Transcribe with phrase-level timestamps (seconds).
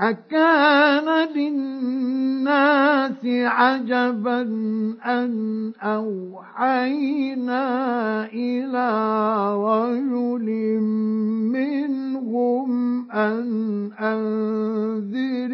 [0.00, 4.42] أكان للناس عجبا
[5.04, 7.64] أن أوحينا
[8.26, 8.88] إلى
[9.58, 10.48] رجل
[11.52, 12.70] منهم
[13.10, 13.46] أن
[14.00, 15.50] أنذر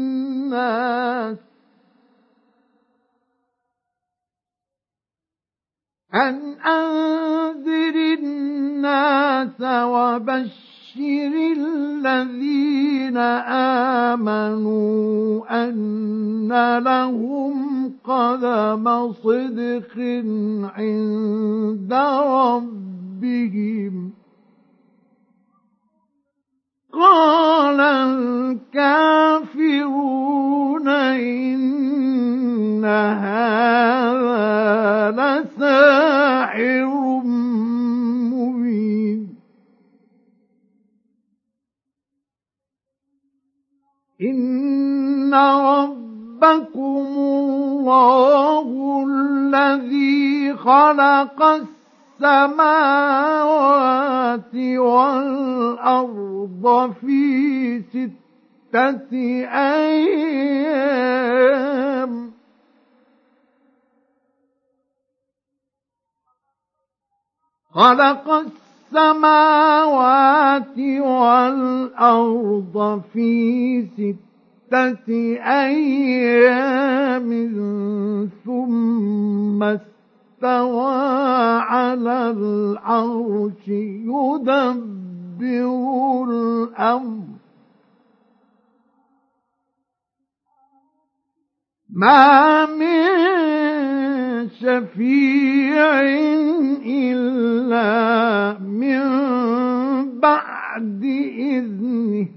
[0.00, 0.58] الناس
[6.14, 10.67] أن أنذر الناس وبشر
[10.98, 13.16] وبشر الذين
[14.16, 19.98] آمنوا أن لهم قدم صدق
[20.76, 21.92] عند
[22.26, 24.12] ربهم.
[26.92, 27.80] قال
[28.74, 29.28] الكافرون
[30.88, 34.38] إن هذا
[35.10, 36.88] لساحر
[44.20, 48.66] إن ربكم الله
[49.08, 51.42] الذي خلق
[52.22, 52.94] السماوات
[54.76, 56.14] والأرض
[57.00, 59.12] في ستة
[59.54, 60.98] أيام
[67.70, 72.76] خلق السماوات السماوات والأرض
[73.12, 75.08] في ستة
[75.44, 77.28] أيام
[78.44, 80.94] ثم استوى
[81.60, 83.68] على العرش
[84.08, 84.74] يدبر
[86.28, 87.37] الأمر.
[91.90, 93.08] ما من
[94.50, 96.00] شفيع
[96.84, 99.00] إلا من
[100.20, 101.04] بعد
[101.38, 102.28] إذنه.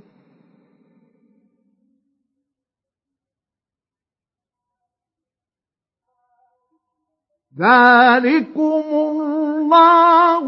[7.60, 10.46] ذلكم الله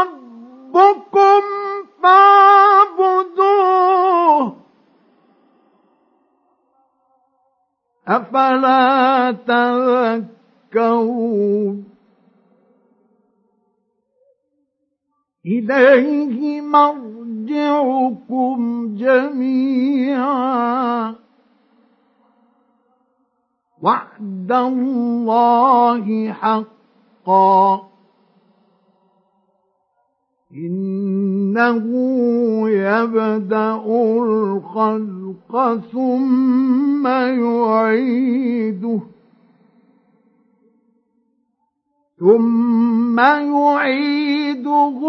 [0.00, 1.42] ربكم
[2.02, 3.44] فاعبدوه.
[8.08, 9.30] أفلا
[10.72, 11.84] تذكرون
[15.46, 17.28] إليه مرجعكم
[18.96, 20.34] جميعا
[23.82, 27.93] وعد الله حقا
[30.54, 31.84] إنه
[32.68, 33.82] يبدأ
[34.22, 39.00] الخلق ثم يعيده.
[42.20, 45.00] ثم يعيده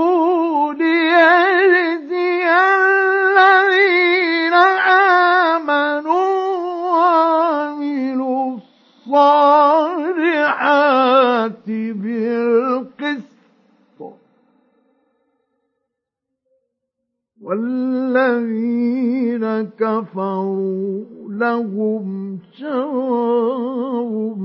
[21.39, 24.37] لهم شراب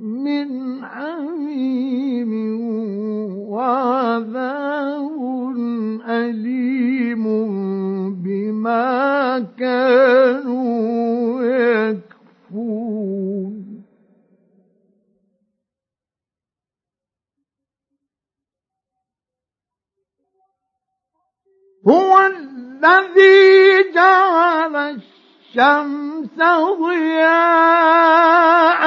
[0.00, 0.48] من
[0.84, 2.32] حميم
[3.48, 5.22] وعذاب
[6.08, 7.24] أليم
[8.22, 11.42] بما كانوا
[12.50, 13.02] يكفرون.
[21.88, 26.01] هو الذي جعل الشمس
[26.82, 28.82] ضياء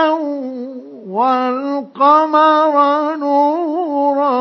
[1.07, 2.75] والقمر
[3.15, 4.39] نورا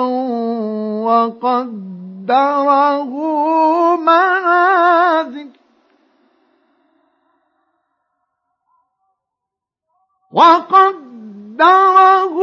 [1.06, 3.12] وقدره
[3.96, 5.48] منازل
[11.54, 12.34] وقدره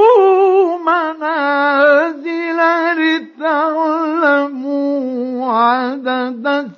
[0.78, 2.60] منازل
[3.00, 4.92] لتعلموا
[5.52, 6.72] عدد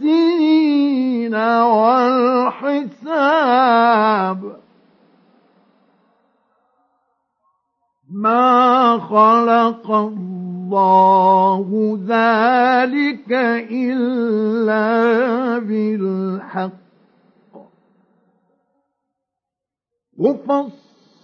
[0.00, 1.34] السنين
[1.64, 3.26] والحساب.
[8.10, 13.32] ما خلق الله ذلك
[13.70, 16.72] إلا بالحق.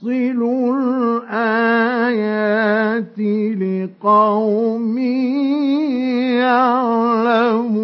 [0.02, 0.43] يفصل
[1.31, 3.19] الآيات
[3.58, 4.99] لقوم
[7.38, 7.82] يعلمون.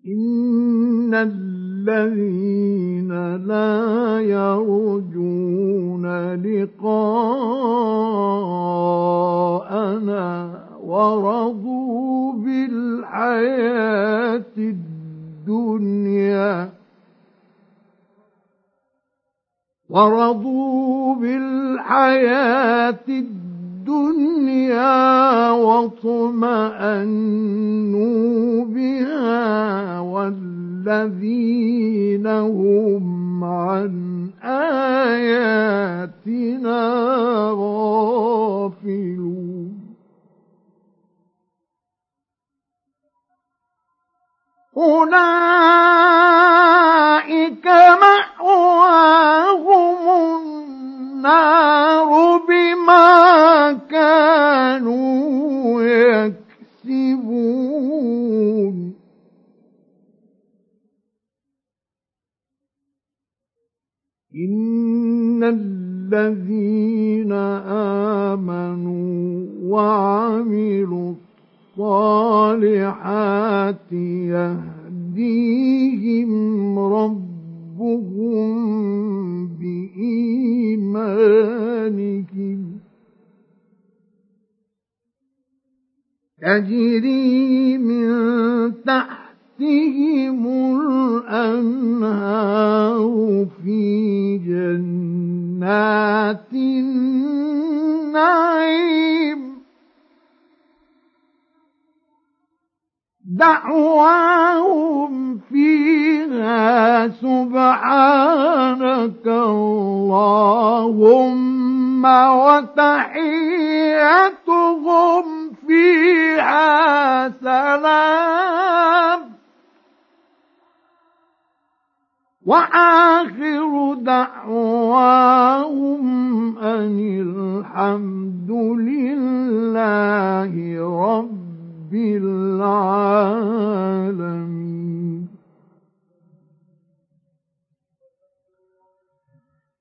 [0.10, 7.40] إن الذين لا يرجون لقاءنا
[10.84, 13.26] ورضوا بالحياة
[15.48, 16.10] الدنيا
[19.90, 23.49] ورضوا بالحياة الدنيا
[26.50, 27.06] واطمأنوا
[28.66, 31.48] بها والذين
[32.28, 35.70] هم عن آياتنا
[37.56, 39.00] غافلون.
[44.78, 45.30] أولئك
[48.02, 49.79] مأواهم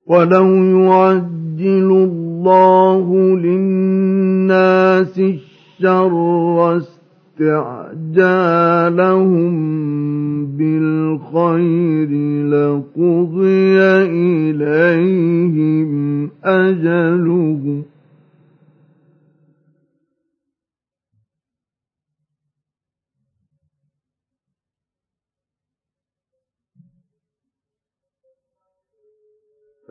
[0.09, 6.77] ولو يعجل الله للناس الشر
[7.39, 8.45] استعجالهم
[10.45, 12.09] بالخير
[12.49, 13.79] لقضي
[14.49, 15.91] إليهم
[16.43, 17.83] أجلهم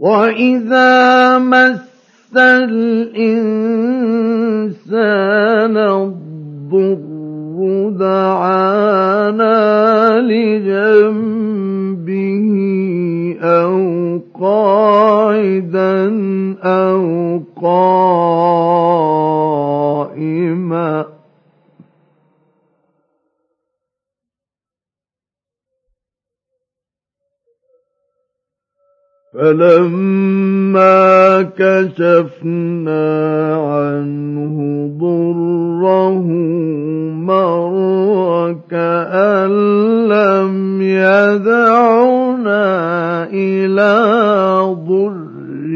[0.00, 1.90] وإذا مس
[2.36, 3.36] الإنسان
[5.76, 7.20] الضر
[7.98, 9.50] دعانا
[10.20, 11.70] لجنبه
[13.42, 16.12] أو قاعدا
[16.62, 18.70] أو قائما
[29.40, 33.08] فلما كشفنا
[33.56, 34.56] عنه
[35.00, 36.20] ضره
[37.16, 37.72] مر
[38.70, 39.52] كأن
[40.08, 42.64] لم يدعنا
[43.32, 43.94] إلى
[44.88, 45.72] ضر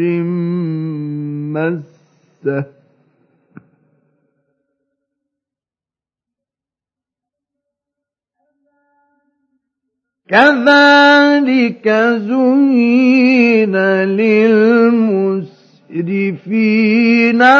[1.54, 2.74] مسه.
[10.28, 11.88] كذلك
[12.28, 13.76] زين
[14.16, 15.43] للمسرفين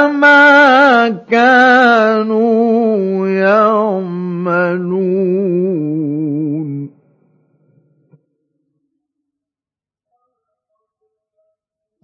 [0.07, 4.15] ما كانوا يعملون.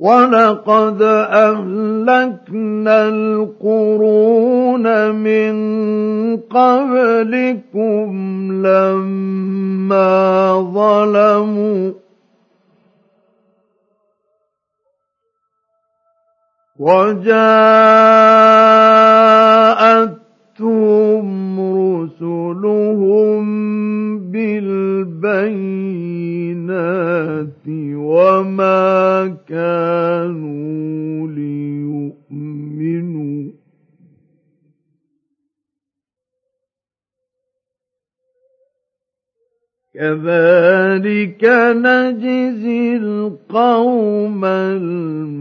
[0.01, 1.03] ولقد
[1.33, 5.57] أهلكنا القرون من
[6.37, 8.09] قبلكم
[8.67, 10.11] لما
[10.75, 11.93] ظلموا
[16.81, 17.61] وجاءتهم
[21.77, 23.45] رسلهم
[25.21, 26.71] بالبينات
[27.95, 32.21] وما كانوا ليؤمنوا.
[39.95, 41.45] كذلك
[41.77, 45.41] نجزي القوم المجرمين.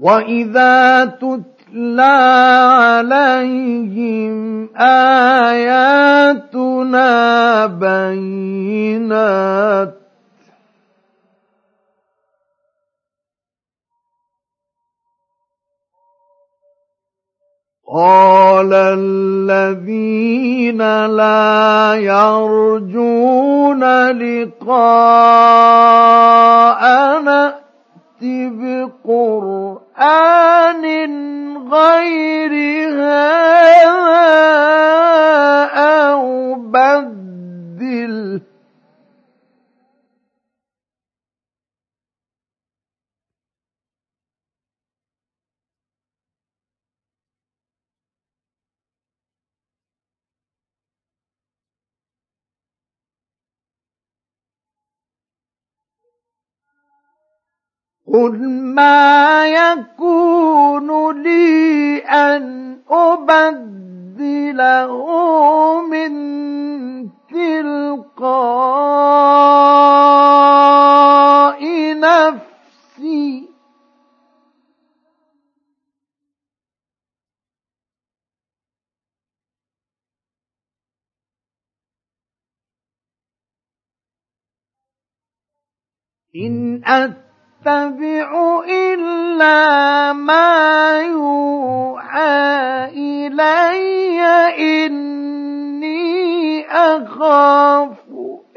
[0.00, 2.02] وإذا تتلى
[2.72, 4.34] عليهم
[4.76, 6.16] آياتنا
[7.66, 8.80] بينات
[17.92, 20.26] قال الذين
[21.06, 25.60] لا يرجون لقاءنا
[28.22, 29.79] بقرآن
[31.68, 32.52] غير
[32.92, 33.90] هذا
[35.74, 38.40] أو بدل
[58.12, 58.38] قل
[58.74, 64.92] ما يكون لي أن أبدله
[65.82, 66.10] من
[70.60, 71.60] تلقاء
[72.00, 73.48] نفسي
[86.36, 87.29] إن أت
[87.66, 94.20] أتبع إلا ما يوحى إلي.
[94.86, 97.98] إني أخاف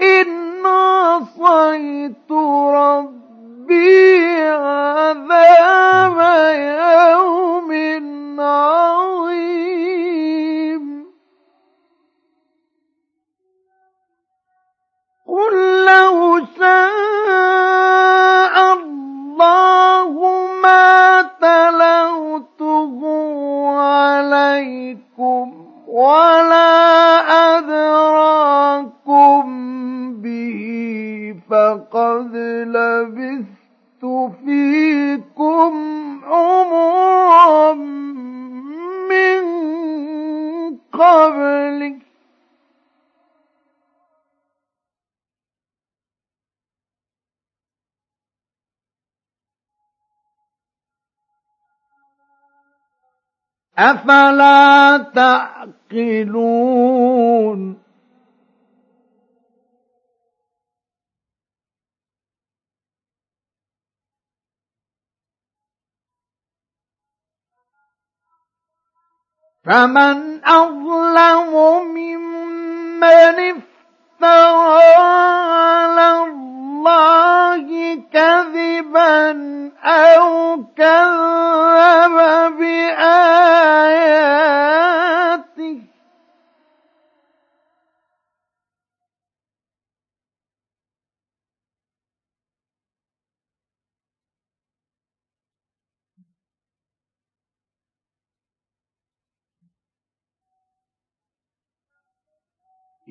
[0.01, 2.31] إن عصيت
[2.71, 6.19] ربي عذاب
[7.11, 7.71] يوم
[8.39, 9.63] عظيم.
[15.27, 16.92] قل لو شاء
[26.03, 27.23] ولا
[27.57, 29.43] أدراكم
[30.21, 30.59] به
[31.49, 32.35] فقد
[32.75, 34.03] لبثت
[34.45, 35.71] فيكم
[36.23, 37.73] عمرا
[39.09, 39.43] من
[40.93, 41.97] قبلك
[53.77, 54.97] أفلا
[55.93, 57.83] تعقلون
[69.65, 71.53] فمن أظلم
[71.87, 73.03] ممن
[73.53, 77.67] افترى على الله
[78.13, 79.31] كذبا
[79.83, 82.17] أو كذب
[82.57, 83.53] بآياته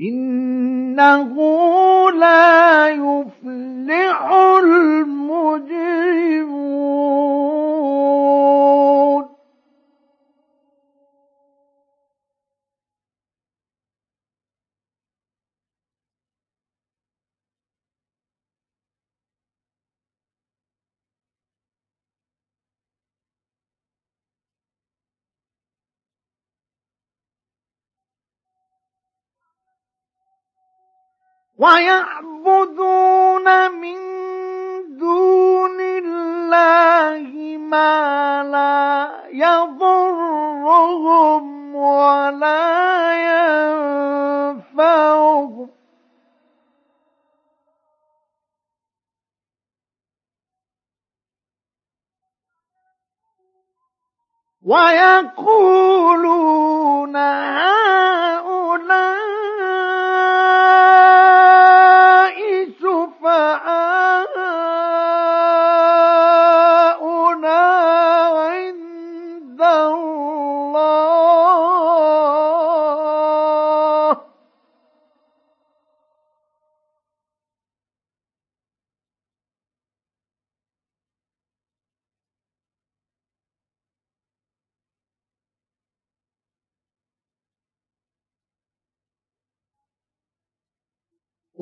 [0.09, 1.35] إنه
[2.11, 4.33] لا يفلح
[4.63, 5.03] المجرمون.
[31.63, 33.99] ويعبدون من
[34.99, 40.65] دون الله ما لا يضرهم
[41.75, 43.13] ولا
[44.73, 45.69] ينفعهم.
[55.43, 56.27] ويقولون
[57.17, 58.03] هؤلاء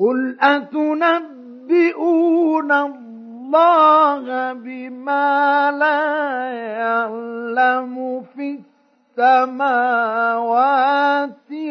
[0.01, 1.91] قل أتنبئون
[2.71, 6.01] الله بما لا
[6.53, 8.59] يعلم في
[9.17, 10.31] السماوات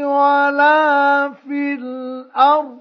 [0.03, 2.79] ولا في الأرض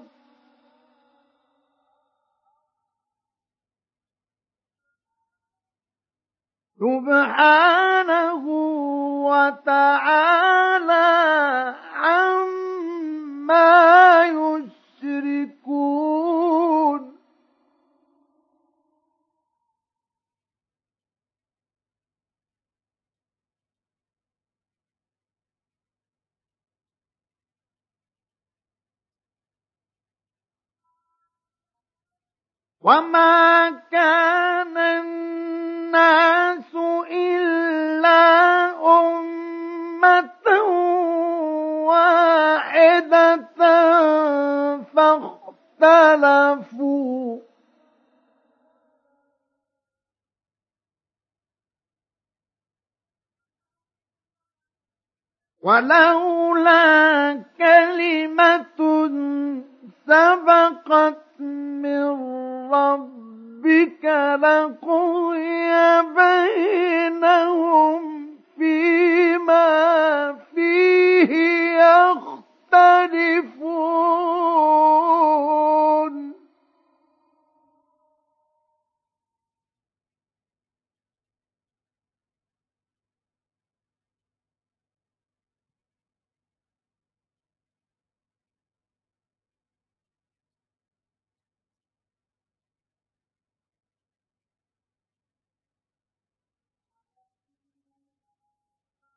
[7.10, 8.44] سبحانه
[9.28, 11.06] وتعالى
[11.94, 13.70] عما
[14.24, 16.40] يشركون يشركون.
[32.82, 36.74] وما كان الناس
[37.10, 38.20] إلا
[39.00, 40.30] أمة
[42.00, 43.36] واحدة
[45.80, 47.40] فاختلفوا.
[55.62, 58.80] ولولا كلمة
[60.06, 62.04] سبقت من
[62.72, 64.04] ربك
[64.40, 65.72] لقضي
[66.16, 68.19] بينهم
[68.60, 71.32] فيما فيه
[71.80, 73.60] يختلفون.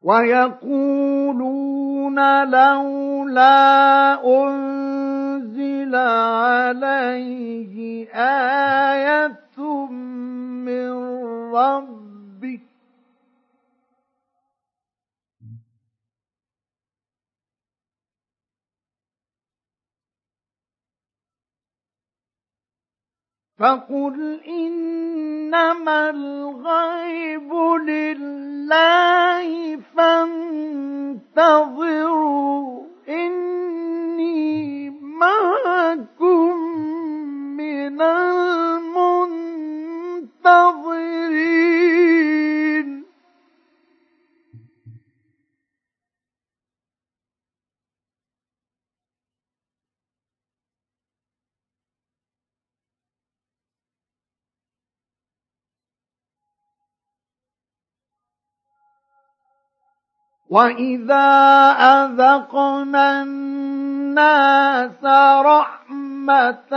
[0.04, 1.70] ويقولون
[2.50, 9.58] لولا أنزل عليه آية
[10.06, 10.92] من
[11.54, 12.03] ربه
[23.64, 27.54] فقل إنما الغيب
[27.88, 29.50] لله
[31.28, 31.64] فانتظروا
[33.10, 36.56] إني معكم
[37.58, 38.74] من المنتظرين.
[60.54, 61.30] وإذا
[61.82, 65.04] أذقنا الناس
[65.46, 66.74] رحمة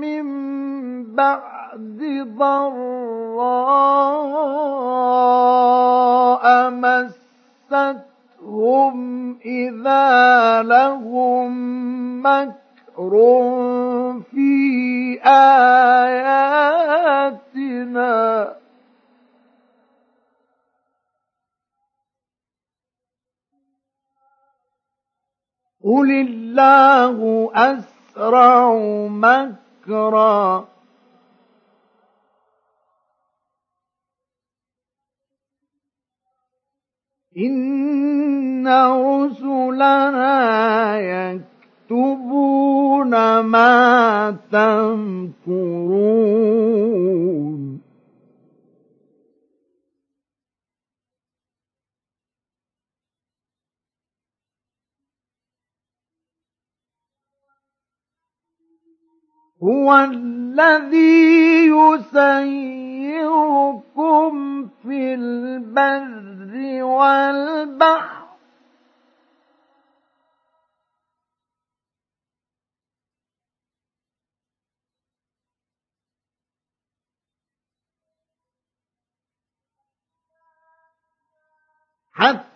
[0.00, 0.24] من
[1.14, 2.00] بعد
[2.38, 2.86] ضراء
[6.70, 8.16] مستهم
[9.44, 11.52] إذا لهم
[12.22, 13.12] مكر
[14.32, 16.56] في آياتنا
[25.86, 28.74] قل الله أسرع
[29.06, 30.68] مكرا.
[37.38, 40.30] إن رسلنا
[41.90, 45.86] يكتبون ما تمكرون.
[59.66, 62.66] هو الذي يسيركم
[64.82, 68.26] في البر والبحر.
[82.12, 82.55] حتى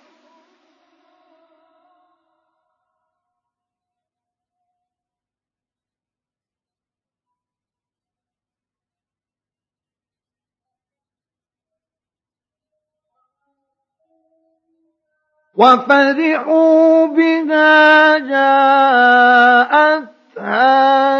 [15.61, 20.07] وفرحوا بها جاءتها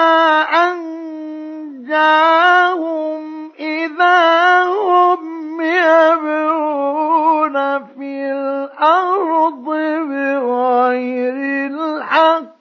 [1.87, 3.21] أنجاهم
[3.59, 9.65] إذا هم يبغون في الأرض
[10.09, 11.35] بغير
[11.71, 12.56] الحق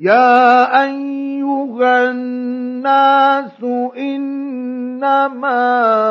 [0.00, 3.64] يا أيها الناس
[3.96, 5.60] إنما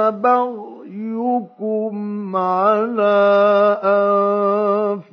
[0.09, 1.95] بغيكم
[2.35, 3.79] على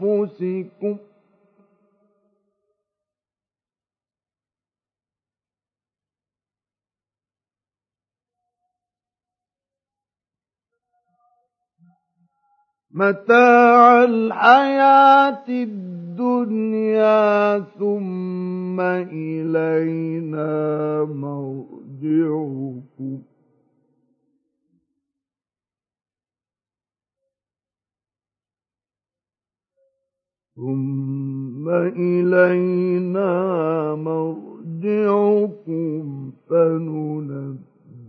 [0.00, 0.96] أنفسكم
[12.92, 17.11] متاع الحياة الدنيا
[17.59, 20.50] ثم إلينا
[21.05, 22.50] مرجعكم.
[30.57, 33.35] ثم إلينا
[33.94, 34.50] مرجعكم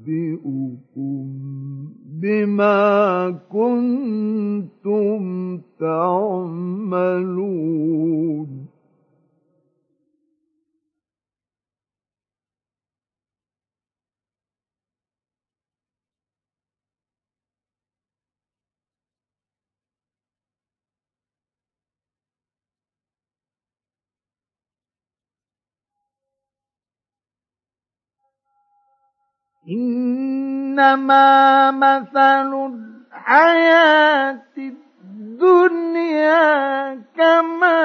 [0.05, 1.27] فننبئكم
[2.21, 5.21] بما كنتم
[5.79, 7.21] تعملون.
[29.71, 32.73] إنما مثل
[33.13, 34.41] الحياة
[35.11, 36.41] الدنيا
[37.17, 37.81] كماء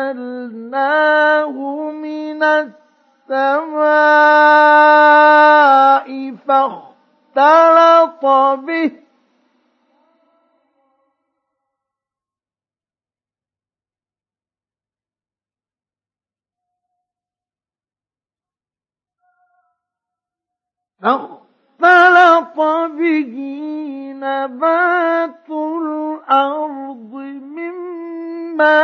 [0.00, 1.56] أنزلناه
[1.90, 3.90] من السماء
[6.48, 8.24] فاختلط
[8.66, 8.90] به
[21.02, 22.56] فاختلط
[22.98, 23.34] به
[24.16, 28.80] نبات الأرض مما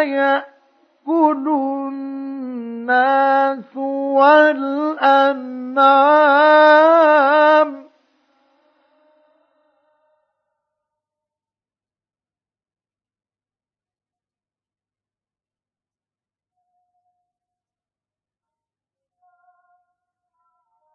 [0.00, 1.48] يأكل
[1.88, 5.40] الناس والأنعام.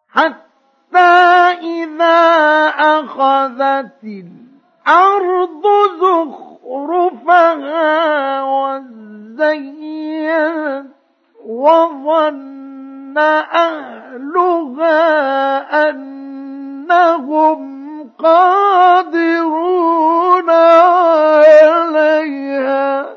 [0.08, 0.55] حتى
[0.94, 5.64] إذا أخذت الأرض
[6.00, 7.22] زخرفها
[8.42, 9.76] وزينت
[11.46, 13.18] وظن
[13.52, 15.00] أهلها
[15.90, 17.76] أنهم
[18.18, 19.56] قادرون
[22.00, 23.15] عليها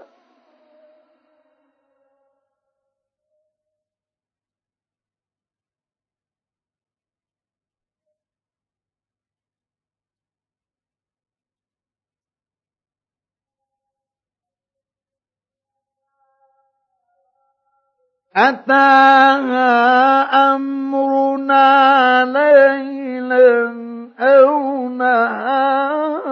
[18.39, 20.21] أتاها
[20.56, 23.73] أمرنا ليلا
[24.19, 26.30] أو نهارا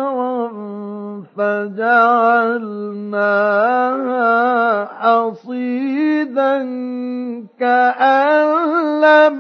[1.38, 2.08] فجعلناها
[5.00, 6.58] حصيدا
[7.60, 8.48] كأن
[9.02, 9.38] لم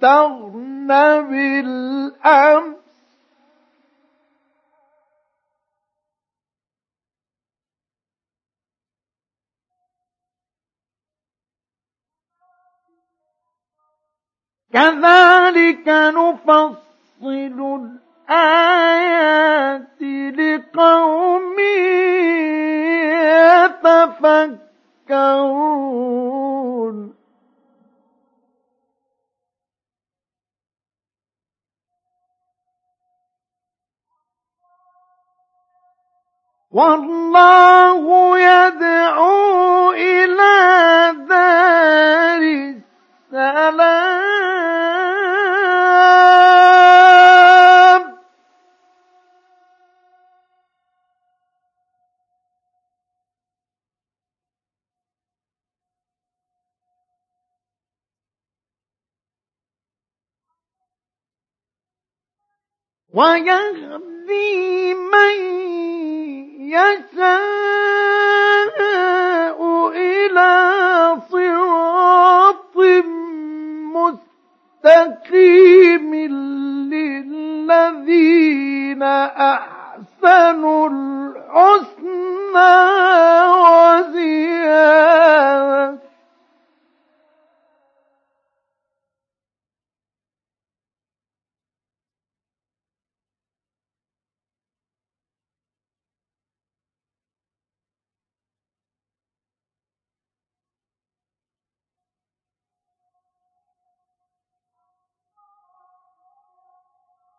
[0.00, 0.88] تغن
[1.30, 2.83] بالأمس
[14.74, 16.78] كذلك نفصل
[18.30, 20.02] الآيات
[20.38, 21.56] لقوم
[25.10, 27.14] يتفكرون.
[36.72, 40.54] والله يدعو إلى
[41.28, 42.74] دار
[43.34, 43.78] السلام
[63.14, 65.34] ويهدي من
[66.70, 67.54] يشاء
[69.92, 70.50] إلى
[71.30, 72.53] صراط
[74.84, 76.14] مستقيم
[77.64, 82.74] للذين أحسنوا الحسنى
[84.14, 85.34] وزيادة.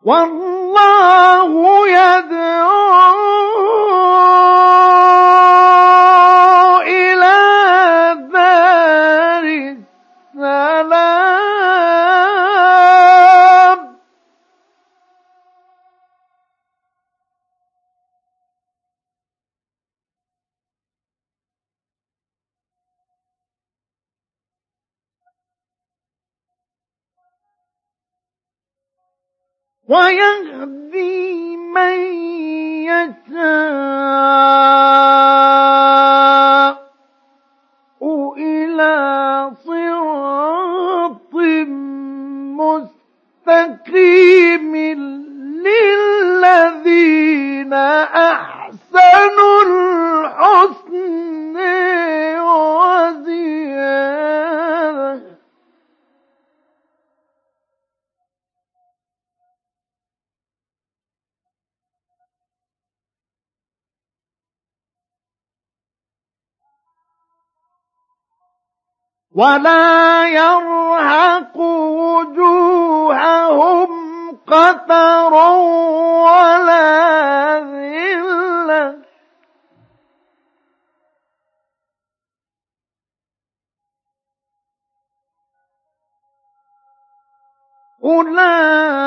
[0.06, 1.50] والله
[1.88, 3.16] يدعو
[6.82, 7.36] إلى
[8.32, 9.44] دار
[10.34, 11.15] السلام.
[29.88, 31.98] ويهدي من
[32.90, 33.26] يشاء
[38.36, 38.92] إلى
[39.64, 39.75] صراط
[69.36, 71.56] ولا يرهق
[72.16, 73.88] وجوههم
[74.46, 75.34] قتر
[76.24, 78.96] ولا ذلة.
[88.04, 89.06] أولئك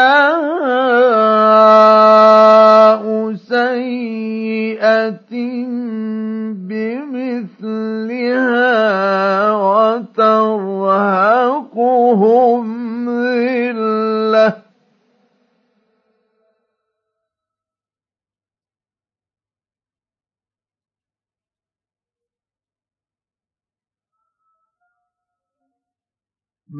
[3.49, 5.33] سيئة
[7.53, 8.33] بمثلها
[9.53, 11.03] وترهقهم
[13.09, 14.62] ذلة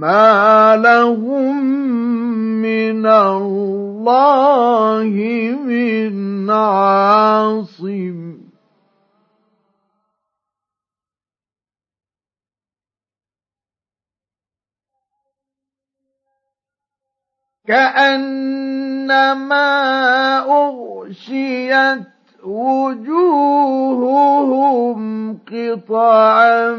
[0.03, 1.63] ما لهم
[2.59, 5.15] من الله
[5.67, 8.19] من عاصم
[17.67, 19.63] كأنما
[20.39, 24.23] أغشيت وجوههم
[25.53, 26.71] قطعا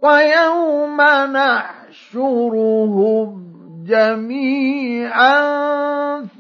[0.03, 1.01] ويوم
[1.33, 2.37] نحشرهم
[3.89, 5.41] جميعا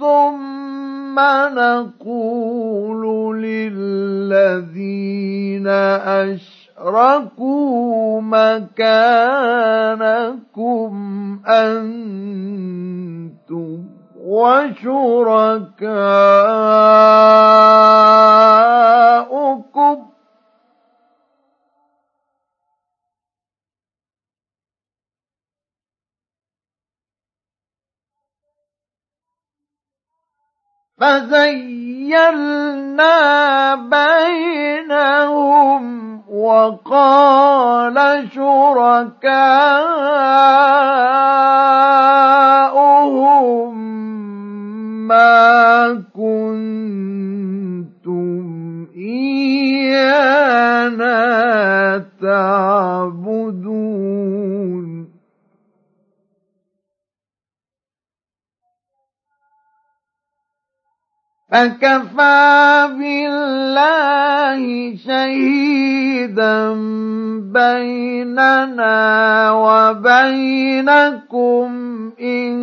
[0.00, 1.20] ثم
[1.58, 3.02] نقول
[3.42, 4.86] للذين
[6.76, 8.96] أشركوا مكانكم
[11.48, 12.86] أنتم
[14.26, 15.86] وشركاؤكم.
[31.00, 32.24] فزيلنا
[33.74, 35.36] بينهم
[36.30, 37.96] وقال
[38.34, 39.36] شركاؤهم
[45.08, 47.66] ما كنتم
[48.96, 50.16] إيانا
[52.22, 53.66] تعبدون.
[61.52, 64.62] فكفى بالله
[65.06, 66.72] شهيدا
[67.54, 68.96] بيننا
[69.50, 71.30] وبينكم
[72.20, 72.56] إن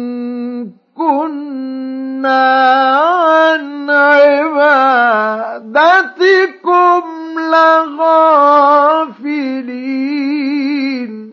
[0.97, 2.45] كنا
[2.95, 5.43] عن عبادتكم
[10.03, 11.32] لغافلين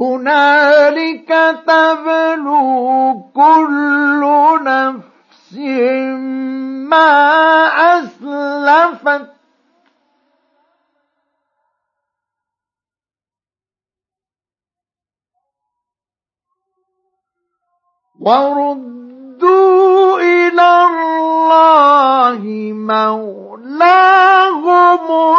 [0.00, 1.28] هنالك
[1.66, 4.22] تبلو كل
[4.62, 5.54] نفس
[6.90, 7.12] ما
[7.98, 9.26] أسلفت.
[18.20, 22.42] وردوا إلى الله
[22.72, 23.46] مولاهم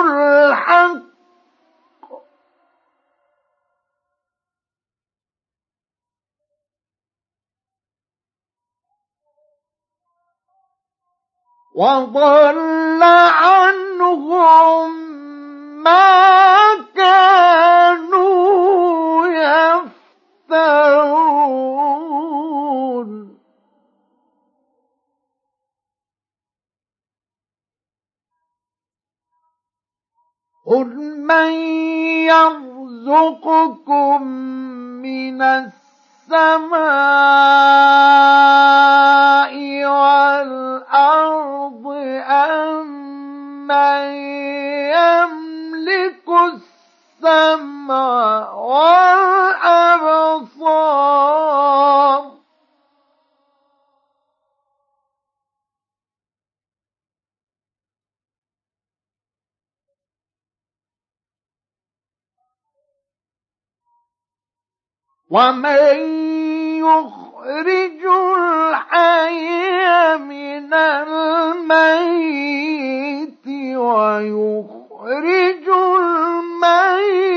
[0.06, 1.07] الحق.
[11.78, 14.90] وضل عنهم
[15.84, 18.08] ما كانوا
[20.48, 20.98] يفترون.
[30.66, 31.52] قل من
[33.08, 34.24] يرزقكم
[35.02, 35.87] من السماء
[40.98, 41.86] والأرض
[42.28, 42.88] أم
[43.68, 44.04] من
[44.96, 46.28] يملك
[47.24, 49.98] السمع والأبصار
[65.30, 65.98] ومن
[66.80, 68.04] يخرج
[68.38, 69.48] الحي
[70.18, 72.28] من الميت
[73.78, 75.68] ويخرج
[76.00, 77.32] الميت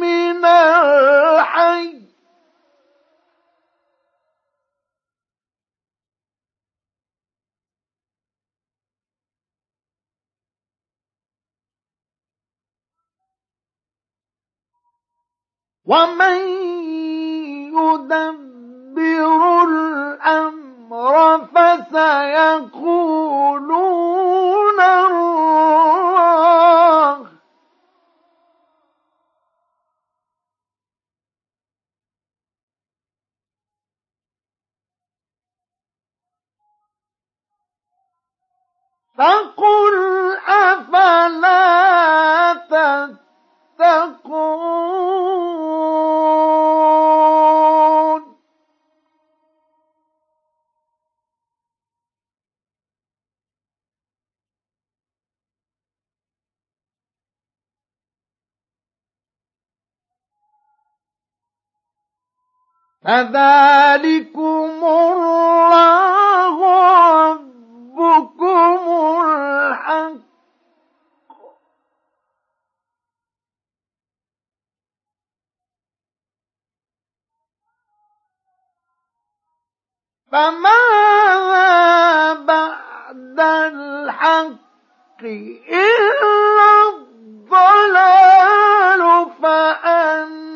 [0.00, 2.03] من الحي
[15.86, 16.36] ومن
[17.76, 21.14] يدبر الأمر
[21.54, 22.84] فسيقولون
[24.80, 25.94] الله
[39.18, 39.94] فقل
[40.48, 41.64] أفلا
[42.54, 43.23] تتقون
[63.04, 66.56] فذلكم الله
[67.30, 68.78] ربكم
[69.28, 70.33] الحق.
[80.34, 86.70] فماذا بعد الحق إلا
[87.48, 89.02] الضلال
[89.42, 90.54] فأنا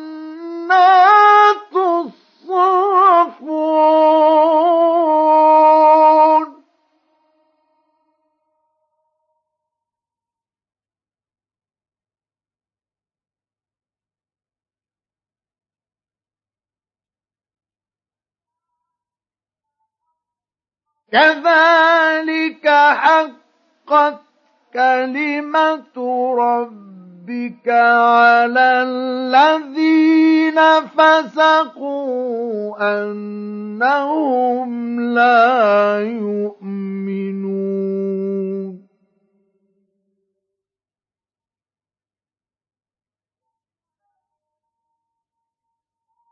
[21.11, 24.19] كذلك حقت
[24.73, 25.97] كلمة
[26.37, 30.59] ربك على الذين
[30.97, 34.69] فسقوا أنهم
[35.01, 36.69] لا يؤمنون.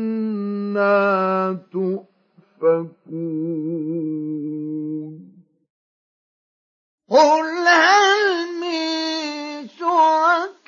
[1.71, 2.95] تؤفكون.
[7.09, 8.77] قل هل من
[9.67, 10.65] شركائكم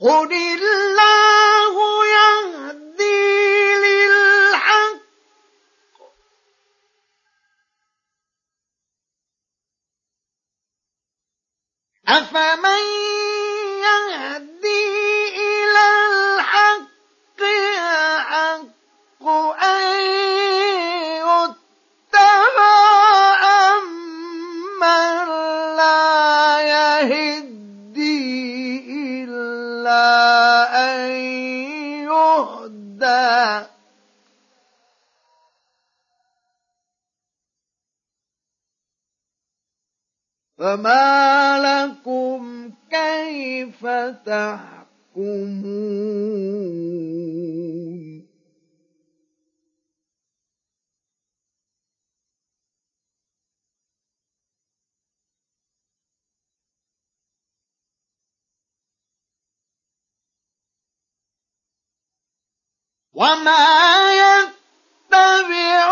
[0.00, 1.74] قل الله
[2.06, 5.00] يهدي للحق
[12.08, 12.49] أفمن
[63.20, 65.88] وما يتبع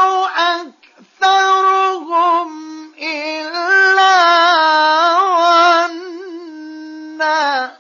[1.21, 2.49] أكثرهم
[2.95, 4.15] إلا
[7.09, 7.79] ظنا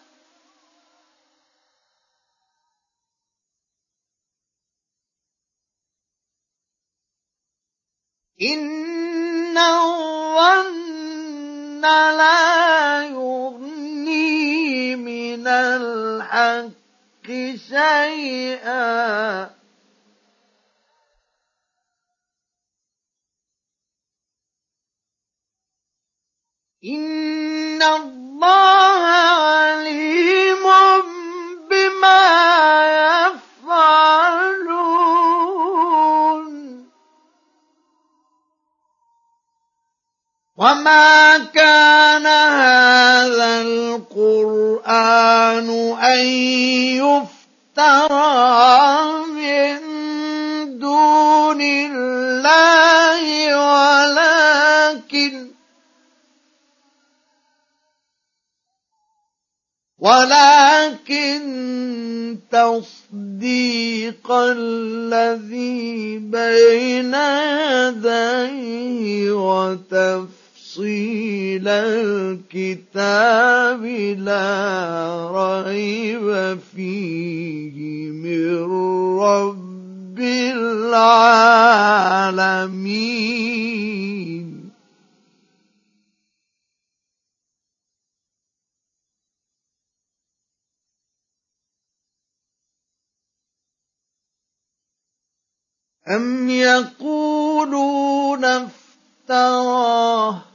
[8.42, 8.67] إن
[17.30, 19.50] الحق شيئا
[40.58, 44.88] وما كان هذا القرآن
[46.02, 46.26] أن
[46.98, 48.18] يفترى
[49.38, 49.78] من
[50.78, 53.22] دون الله
[53.54, 55.48] ولكن
[59.98, 61.38] ولكن
[62.50, 69.08] تصديق الذي بين يديه
[70.68, 73.84] وتفصيل الكتاب
[74.18, 78.62] لا ريب فيه من
[79.20, 81.08] رب العالمين.
[96.08, 100.48] أم يقولون افتراه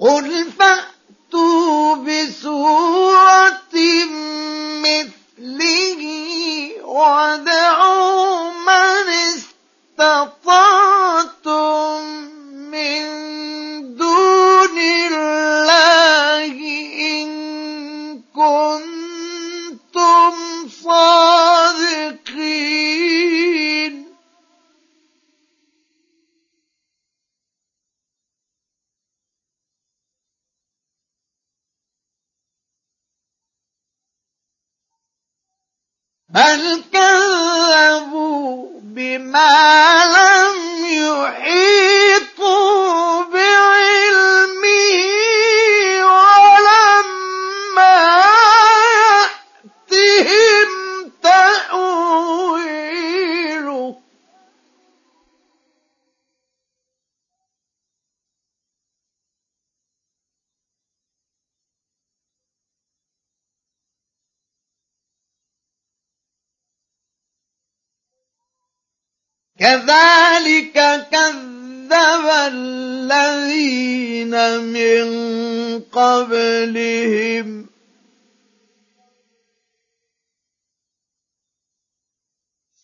[0.00, 3.74] قل فأتوا بسورة
[4.86, 6.02] مثله
[6.84, 9.08] ودعوا من
[9.98, 12.02] استطعتم
[12.70, 13.04] من
[13.96, 16.54] دون الله
[18.34, 20.32] كنتم
[20.84, 21.57] صادقين
[69.58, 75.06] كذلك كذب الذين من
[75.80, 77.66] قبلهم.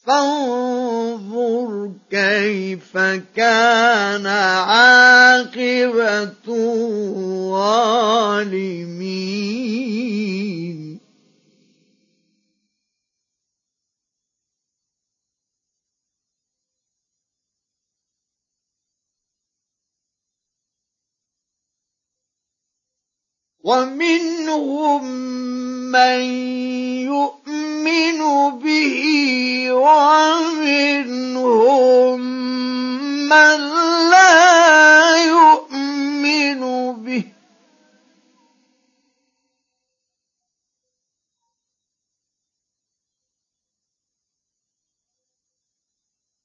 [0.07, 2.99] فانظر كيف
[3.37, 3.84] كان
[23.65, 25.05] ومنهم
[25.93, 26.21] من
[27.09, 28.21] يؤمن
[28.61, 29.01] به
[29.73, 31.31] ومنهم
[33.29, 33.59] من
[34.11, 36.61] لا يؤمن
[37.05, 37.25] به.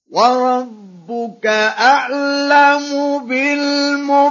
[0.10, 4.30] وربك أعلم بالمفسدين.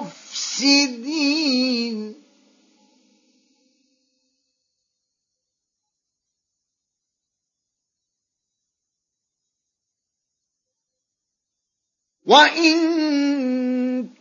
[12.28, 12.78] وإن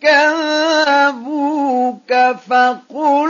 [0.01, 1.57] كذبوك
[2.49, 3.29] فقل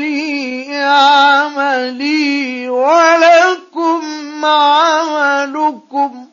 [0.00, 6.26] لي عملي ولكم عملكم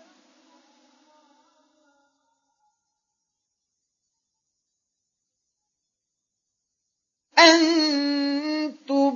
[8.27, 9.15] أنتم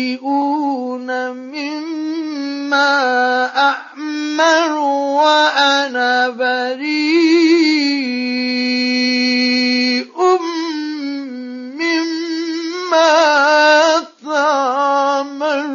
[0.00, 2.88] بريئون مما
[3.56, 4.19] أعمل
[5.16, 6.80] وأنا بريء
[11.80, 13.10] مما
[14.24, 15.70] تعملون.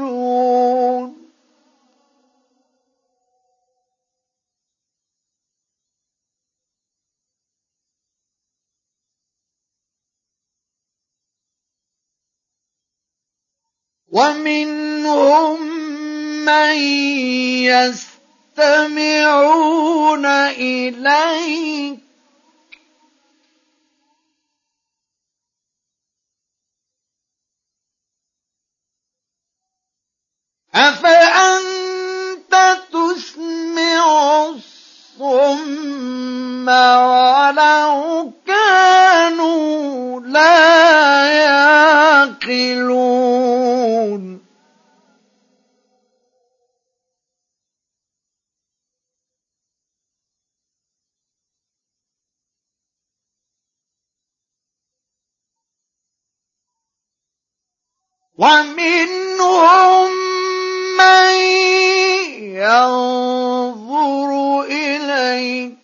[14.11, 15.59] ومنهم
[16.45, 16.75] من
[18.57, 21.99] يستمعون إليك.
[30.75, 32.53] أفأنت
[32.91, 34.45] تسمع
[35.19, 36.69] الصم
[58.37, 60.11] ومنهم
[60.97, 61.31] من
[62.55, 64.31] ينظر
[64.61, 65.75] إليك.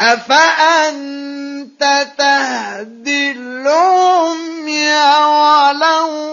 [0.00, 1.82] أفأنت
[2.18, 6.25] تهدي العمي ولو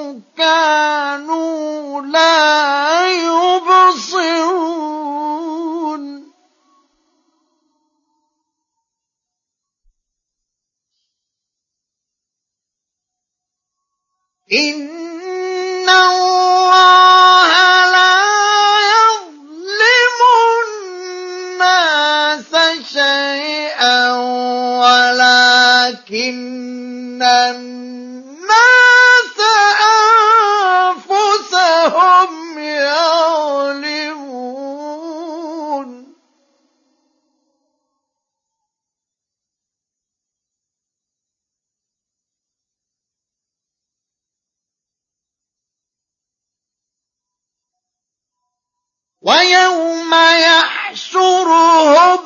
[27.56, 29.39] الناس
[30.89, 34.24] أنفسهم يظلمون
[49.22, 50.14] ويوم
[50.49, 52.22] يحشرهم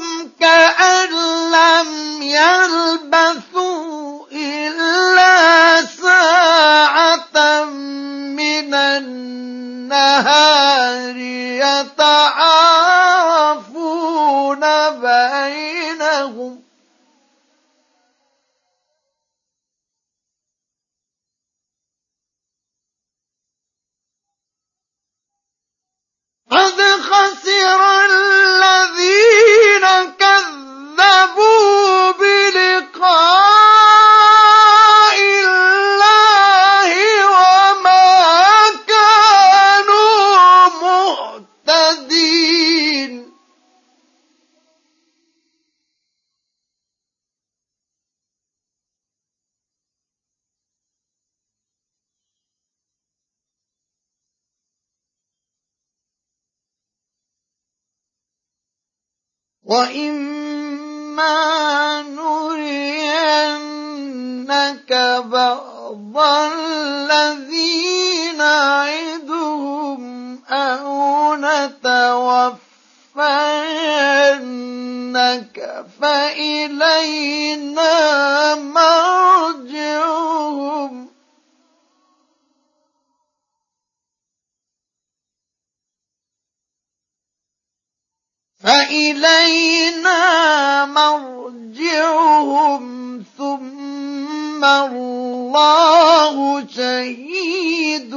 [95.58, 98.14] الله شهيد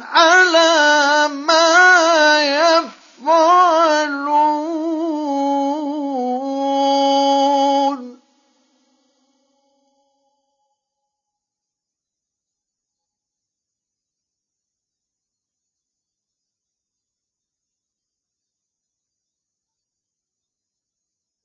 [0.00, 2.40] على ما
[3.22, 3.78] يفعلون.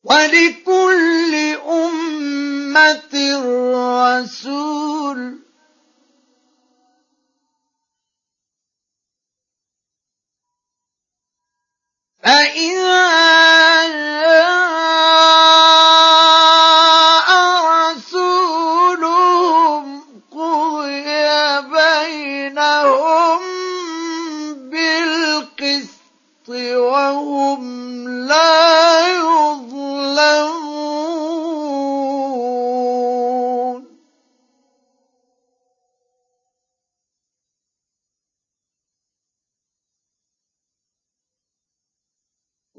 [0.03, 0.82] ولكل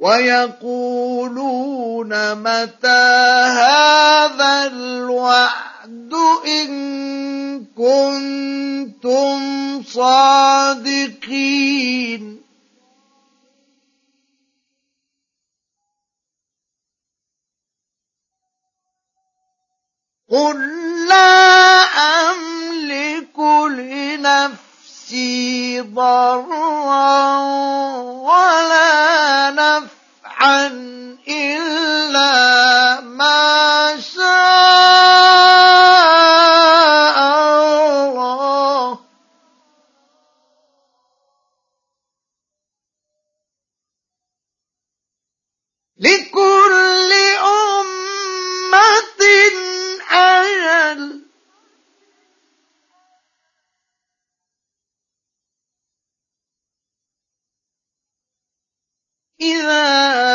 [0.05, 1.73] ويقولون
[2.35, 3.05] متى
[3.57, 6.15] هذا الوعد
[6.47, 9.39] إن كنتم
[9.83, 11.25] صادقين؟
[20.31, 20.59] قل
[21.09, 21.85] لا
[22.31, 23.39] أملك
[23.71, 24.74] لنفسي
[25.95, 27.39] ضرا
[28.25, 30.67] ولا نفعا
[31.29, 34.95] إلا ما شاء.
[59.65, 60.34] إذا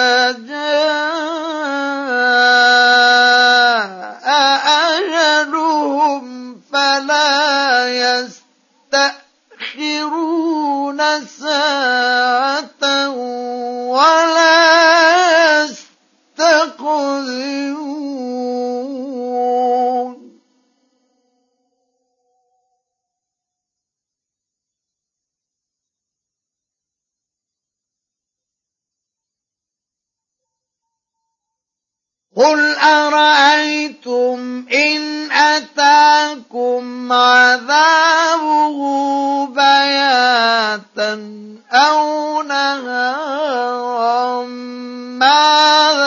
[32.83, 38.77] أرأيتم إن أتاكم عذابه
[39.45, 41.13] بياتا
[41.71, 44.43] أو نهارا
[45.19, 45.98] ماذا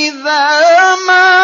[0.00, 1.39] إذا ما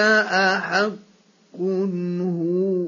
[0.55, 0.91] أحق
[2.21, 2.87] هو.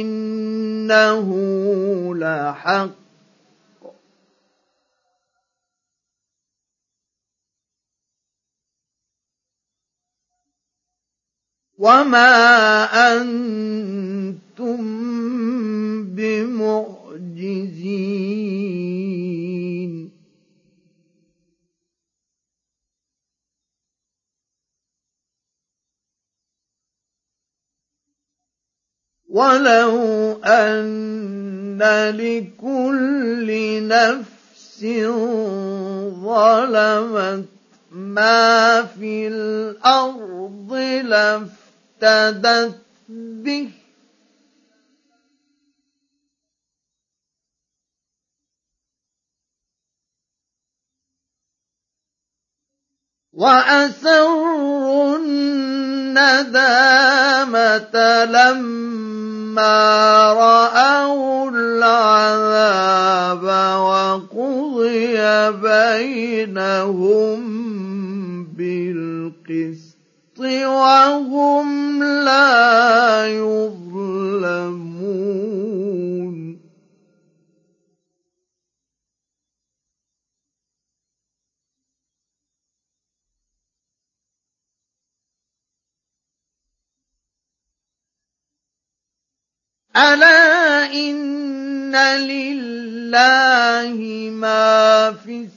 [0.02, 1.28] إنه
[2.16, 3.07] لحق
[11.78, 14.78] وما أنتم
[16.04, 17.98] بمعجزين
[29.30, 31.78] ولو أن
[32.10, 33.48] لكل
[33.88, 34.86] نفس
[36.24, 37.46] ظلمت
[37.92, 40.74] ما في الأرض
[42.02, 42.76] لافتدت
[43.20, 43.72] به.
[53.34, 56.66] وأسروا الندامة
[58.26, 59.74] لما
[60.34, 63.44] رأوا العذاب
[63.82, 65.18] وقضي
[65.62, 67.40] بينهم
[68.44, 69.97] بالقسط.
[70.40, 74.88] وهم لا يظلمون.
[89.98, 91.96] الا ان
[92.30, 93.98] لله
[94.30, 95.50] ما في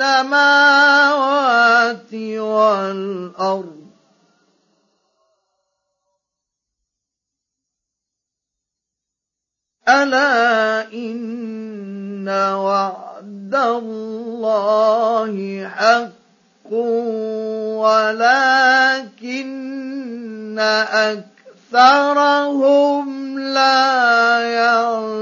[0.00, 3.91] السماوات والارض
[9.88, 15.34] ألا إن وعد الله
[15.76, 16.72] حق
[17.82, 19.02] ولكن
[21.72, 25.21] أكثرهم لا يعلمون.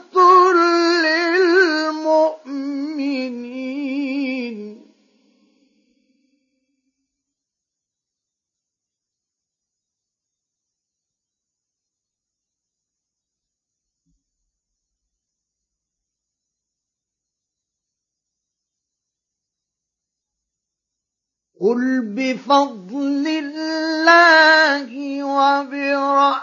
[21.61, 24.89] قل بفضل الله
[25.23, 26.41] وبرحمته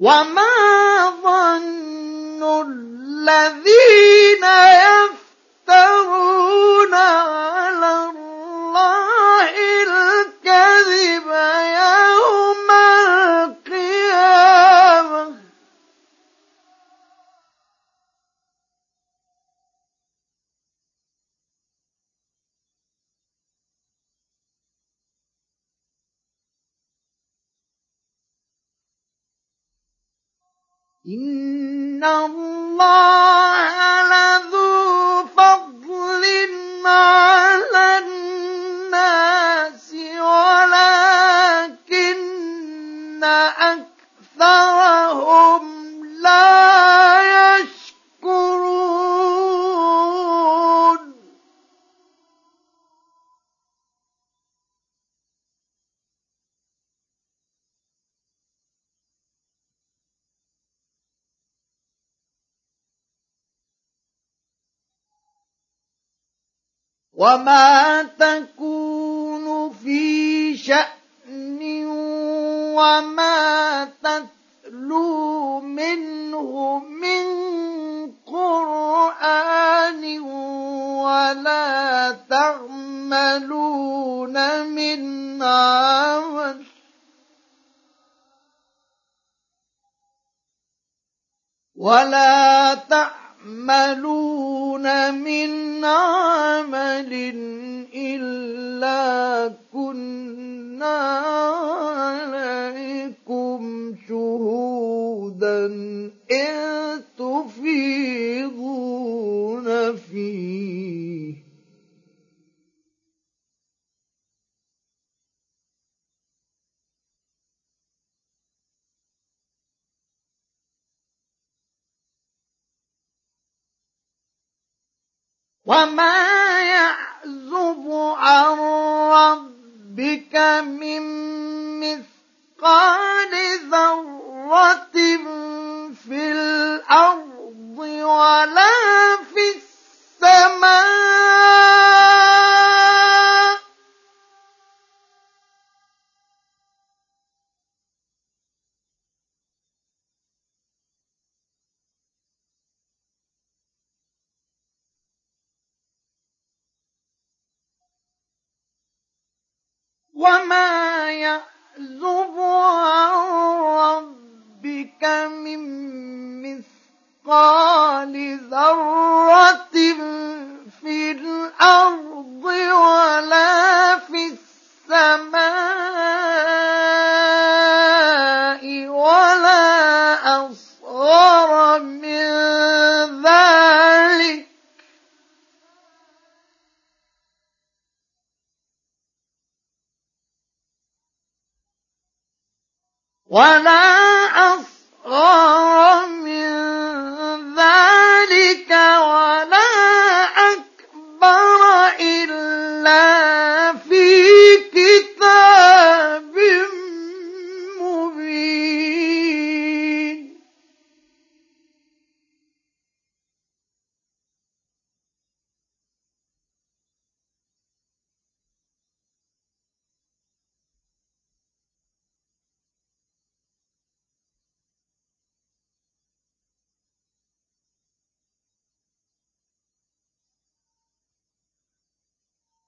[0.00, 4.44] وما ظن الذين
[31.06, 33.63] إن الله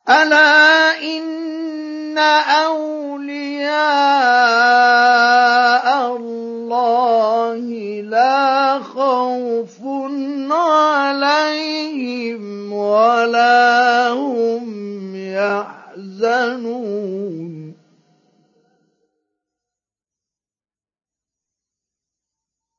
[0.08, 3.76] ألا إن أولياء
[6.16, 7.66] الله
[8.06, 9.78] لا خوف
[10.50, 12.42] عليهم
[12.72, 14.66] ولا هم
[15.16, 16.86] يحزنون.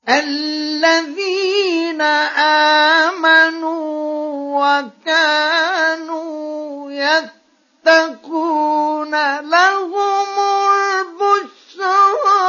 [0.10, 2.02] الذين
[3.12, 3.78] آمنوا
[4.56, 6.37] وكانوا
[7.86, 10.40] يتقون لهم
[11.00, 12.48] البشرى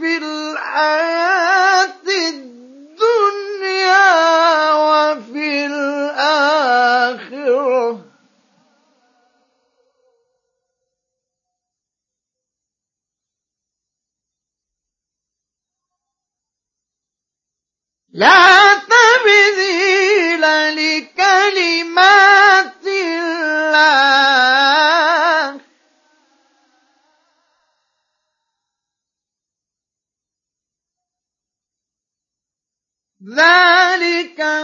[0.00, 3.72] في الحياة الدنيا
[4.72, 6.92] وفي الآخرة.
[18.14, 18.51] لا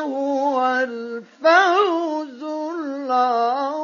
[0.09, 3.79] هو الفوز العظيم.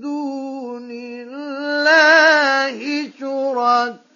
[0.01, 2.77] دون الله
[3.21, 4.07] شركاء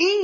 [0.00, 0.20] إن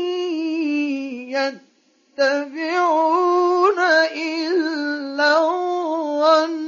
[2.19, 3.79] يتبعون
[4.13, 4.96] إلا
[5.27, 6.67] الظن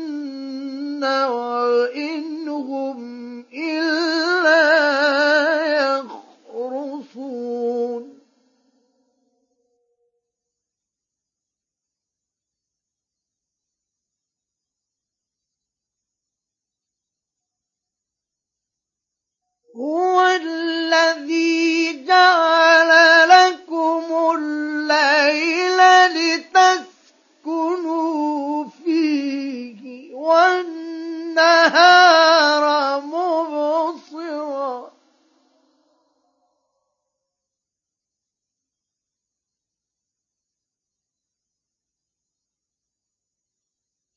[31.39, 34.91] والنهار مبصرا.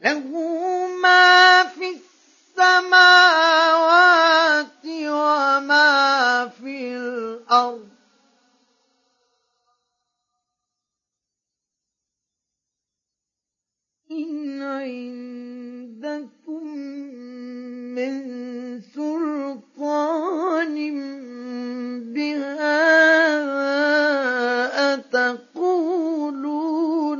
[0.00, 0.28] له
[1.02, 1.98] ما في
[2.58, 7.88] السماوات وما في الأرض.
[14.10, 16.66] إن عندكم
[17.94, 18.14] من
[18.80, 20.74] سلطان
[22.14, 23.68] بهذا
[24.94, 26.67] أتقولون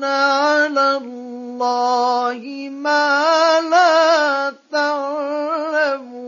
[0.05, 6.19] على الله ما لا تعلمون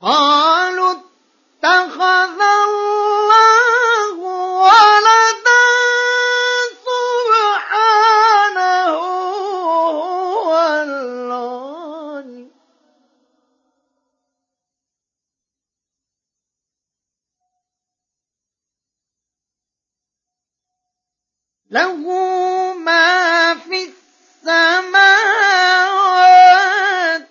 [0.00, 4.18] قالوا اتخذ الله
[21.74, 21.98] له
[22.74, 24.98] ما في السماوات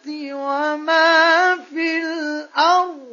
[0.07, 3.03] وما في الأرض.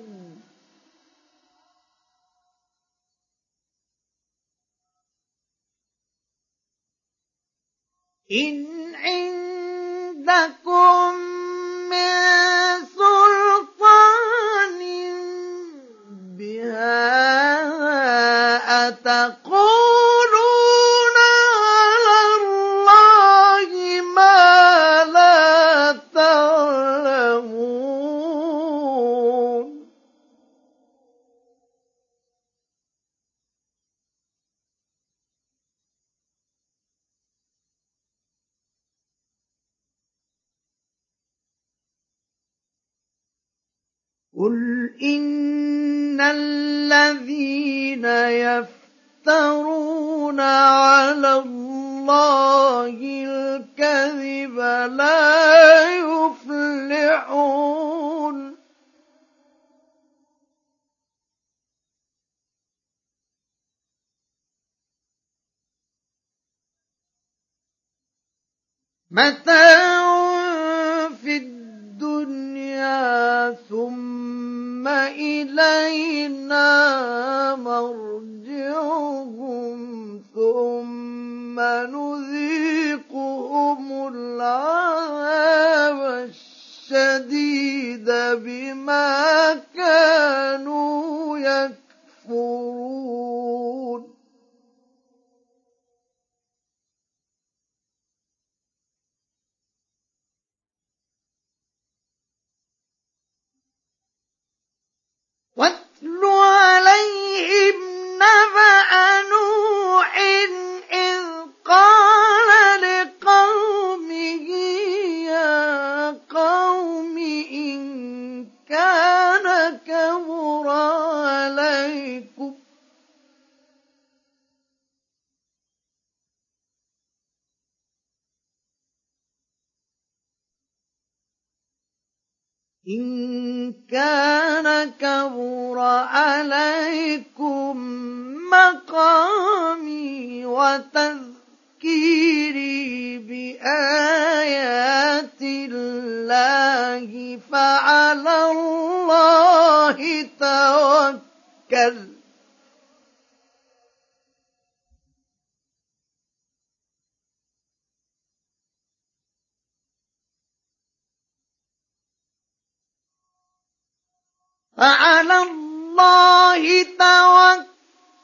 [8.32, 10.99] إن عندكم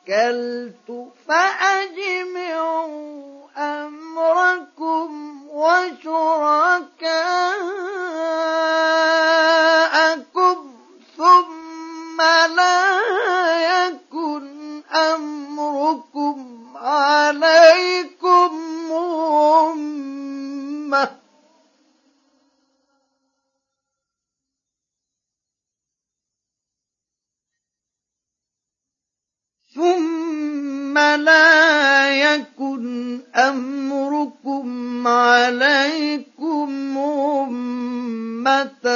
[0.06, 0.88] توكلت
[1.28, 3.22] فأجمعوا
[3.56, 6.86] أمركم وشركاءكم
[11.16, 12.20] ثم
[12.56, 18.15] لا يكن أمركم عليكم
[29.76, 38.86] ثم لا يكن أمركم عليكم أمة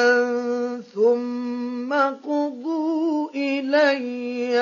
[0.94, 1.92] ثم
[2.24, 4.60] قضوا إلي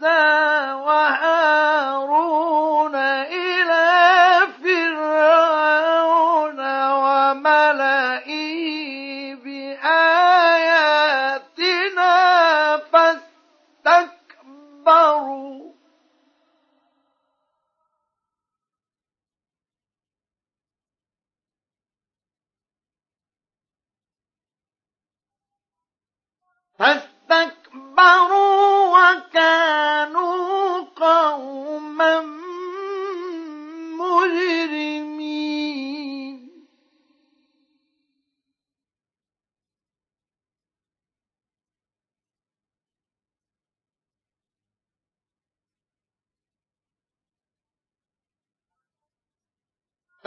[0.00, 0.47] 那。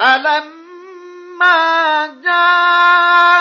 [0.01, 1.57] فلما
[2.23, 3.40] جاءهم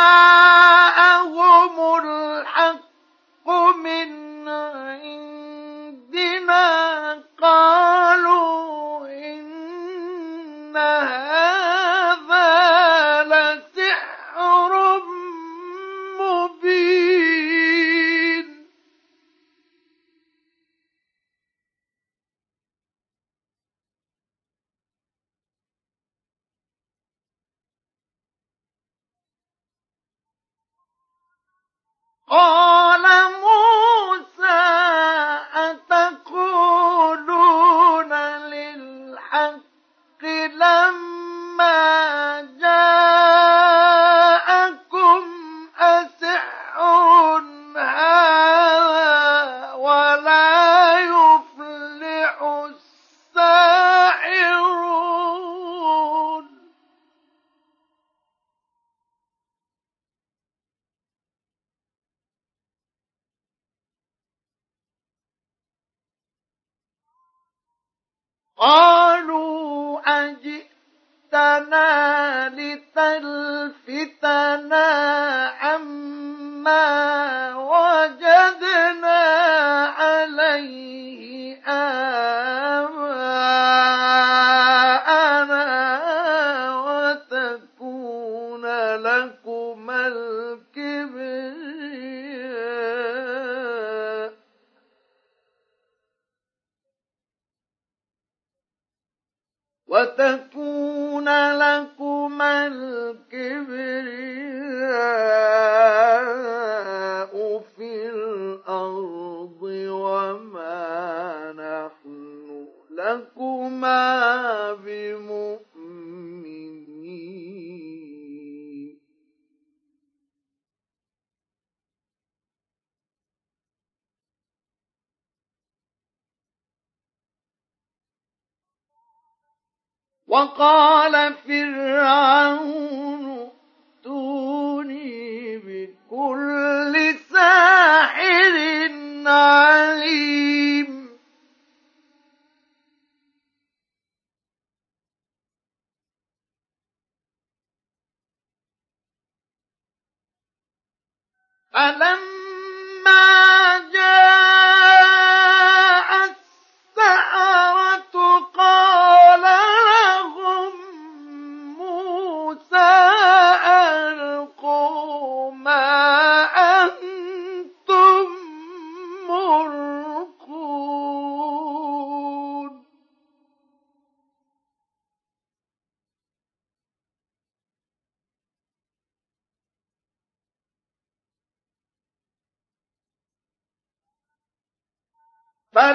[151.81, 152.30] فلما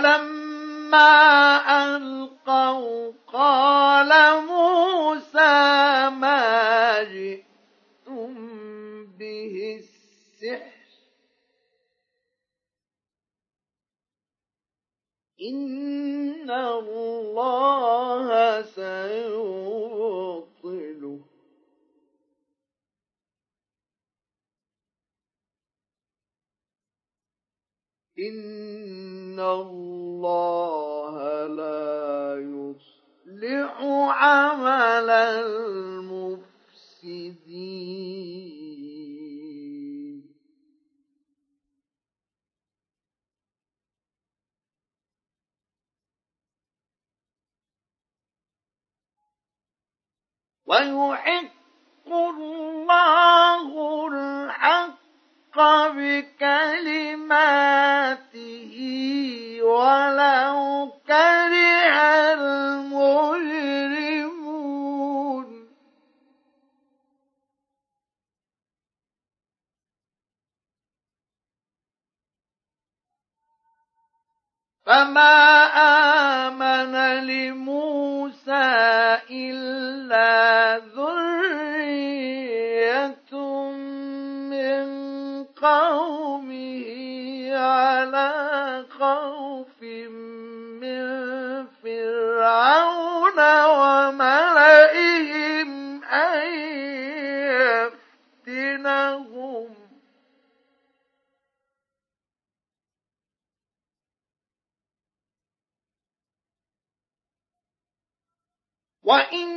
[0.05, 0.34] فلما
[109.05, 109.54] وإن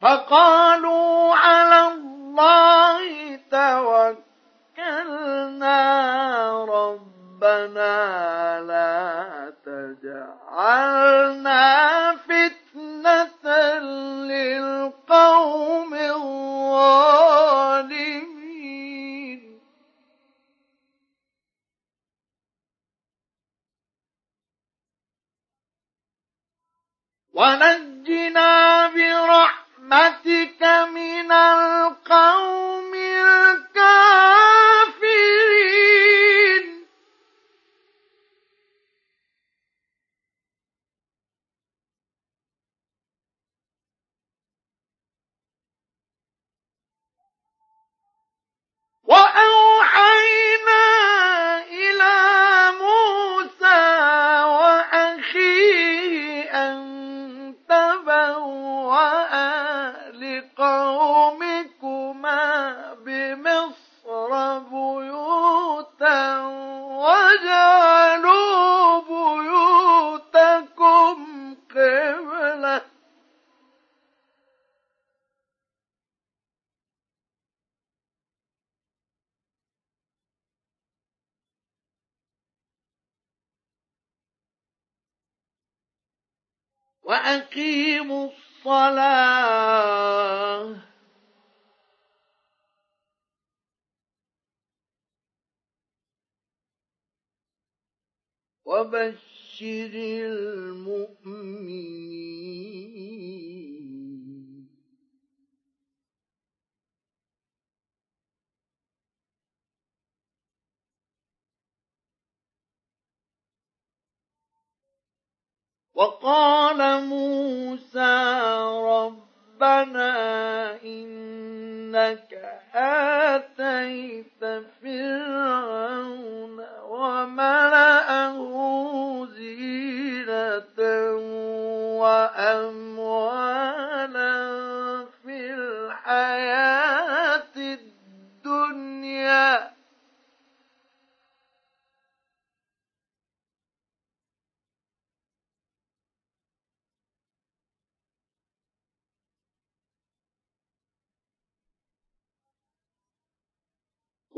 [0.00, 0.59] فقالوا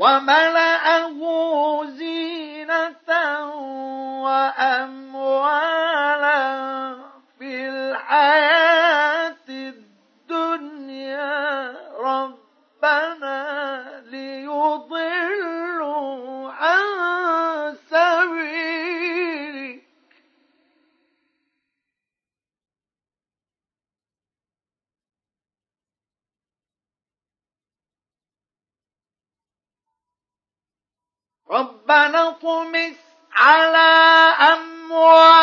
[0.03, 1.19] وملأه
[1.97, 2.02] زينة
[31.53, 32.95] ربنا اطمس
[33.35, 33.89] على
[34.53, 35.42] أموالهم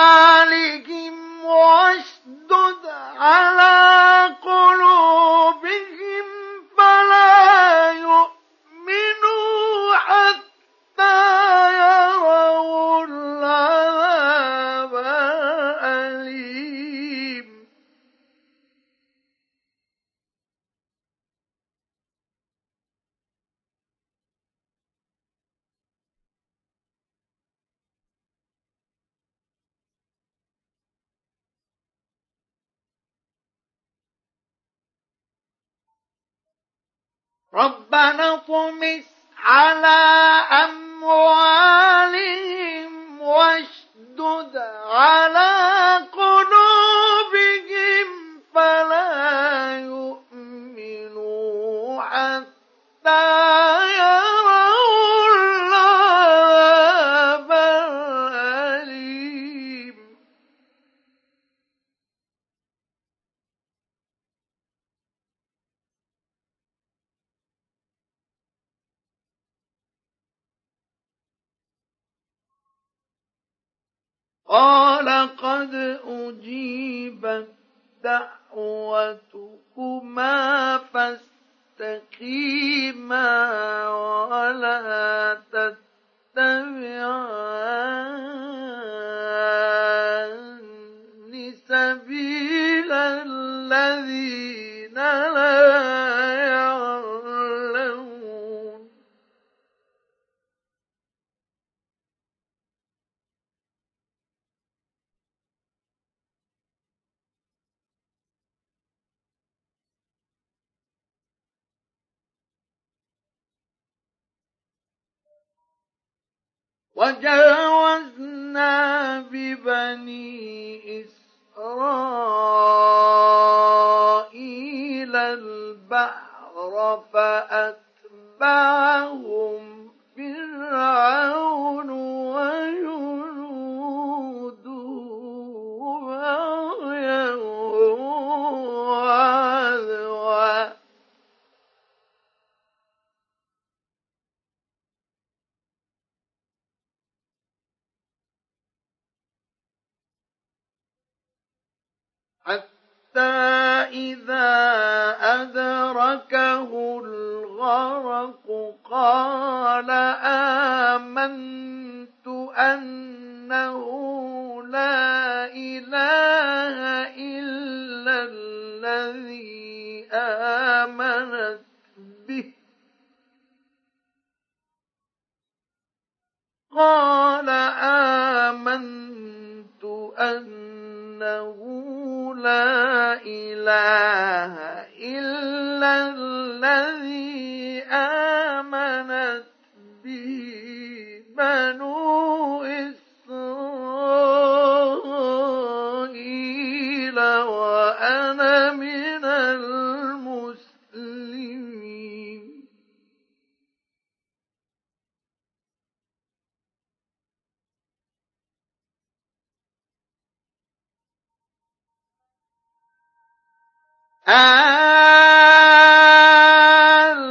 [197.61, 200.61] وأنا من المسلمين.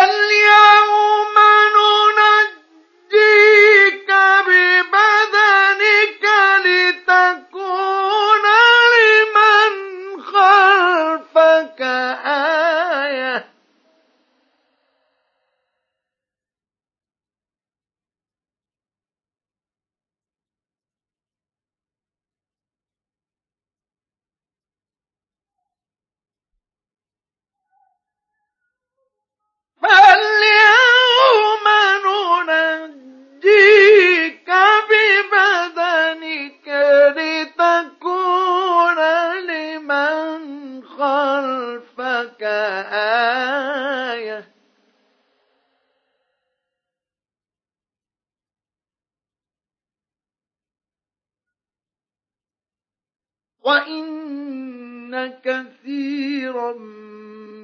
[53.64, 56.74] وإن كثيرا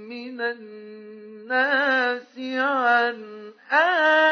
[0.09, 3.23] من الناس عن
[3.71, 4.29] آياتنا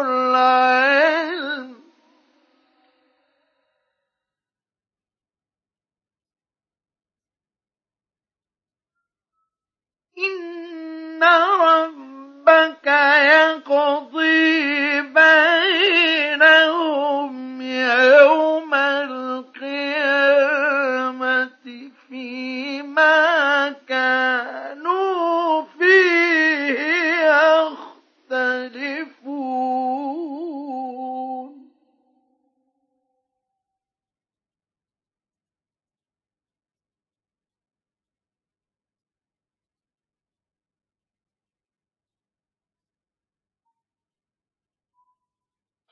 [0.00, 1.74] العلم.
[10.18, 11.22] إن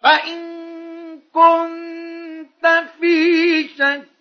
[0.02, 0.38] فإن
[1.32, 4.11] كنت في شك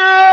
[0.00, 0.29] Yeah!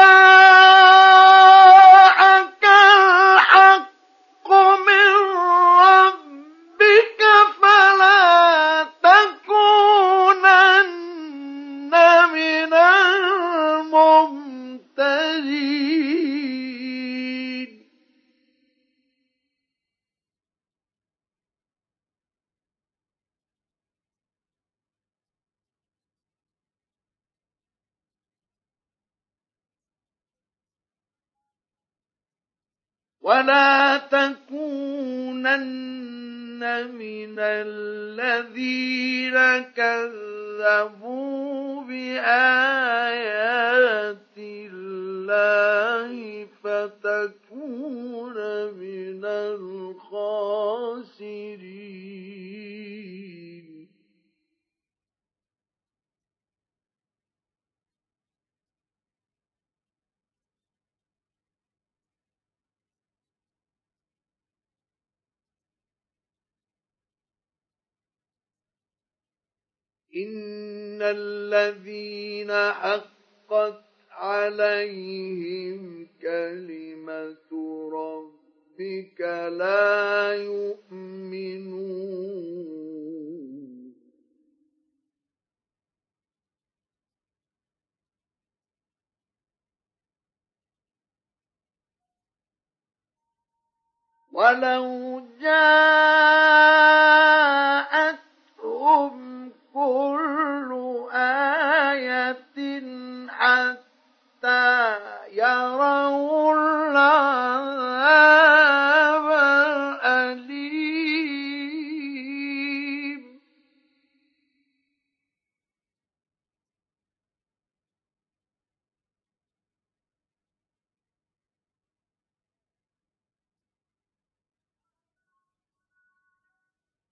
[33.48, 35.48] ولا تكونن
[37.00, 39.38] من الذين
[39.76, 41.02] كذبوا
[41.84, 43.08] بآيات
[44.38, 46.12] الله
[46.64, 48.38] فتكون
[48.74, 50.48] من الخاسرين.
[70.18, 73.82] إن الذين حقت
[74.12, 77.52] عليهم كلمة
[77.94, 79.22] ربك
[79.52, 81.98] لا يؤمنون
[94.32, 95.78] ولو جاءتهم
[99.78, 100.72] كل
[101.14, 102.38] آية
[103.30, 104.98] حتى
[105.32, 108.08] يروا العذاب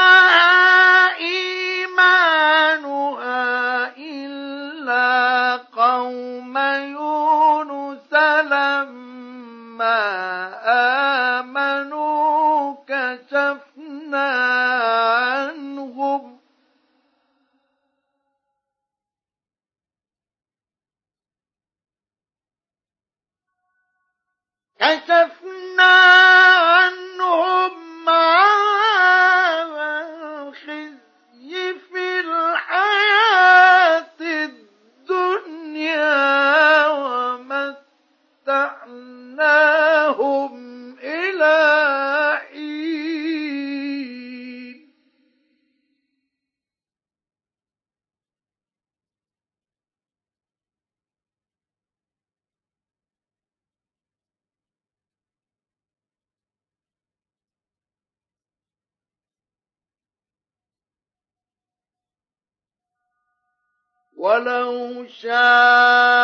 [64.45, 66.14] ولو شاء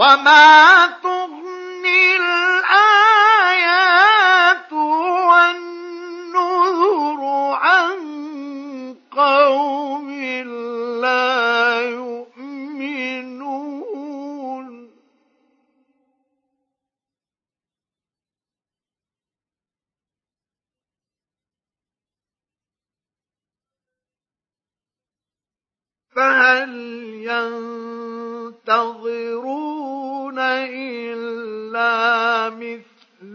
[0.00, 3.12] وما تغني الآيات
[5.32, 6.40] والنذر
[7.52, 8.00] عن
[9.10, 10.10] قوم
[11.00, 13.10] لا يؤمنون
[26.16, 26.70] فهل
[27.28, 27.79] ينتظرون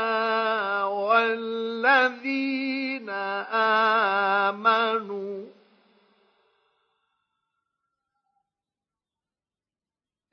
[0.83, 3.09] والذين
[4.49, 5.45] آمنوا.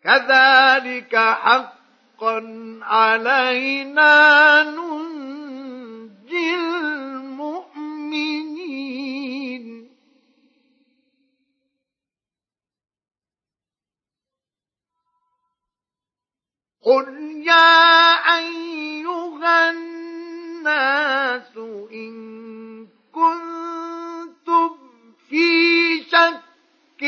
[0.04, 2.36] كذلك حقا
[2.82, 8.53] علينا ننجي المؤمنين.
[16.84, 17.08] قل
[17.46, 21.56] يا أيها الناس
[21.92, 24.70] إن كنتم
[25.28, 27.04] في شك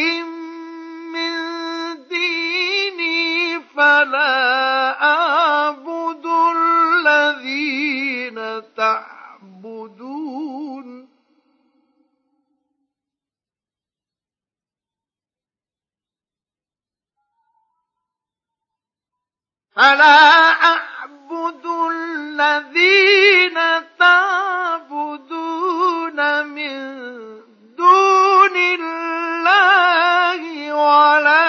[19.77, 23.59] فلا أعبد الذين
[23.99, 25.37] تعبدون
[26.47, 27.07] من
[27.77, 30.41] دون الله
[30.73, 31.46] ولكن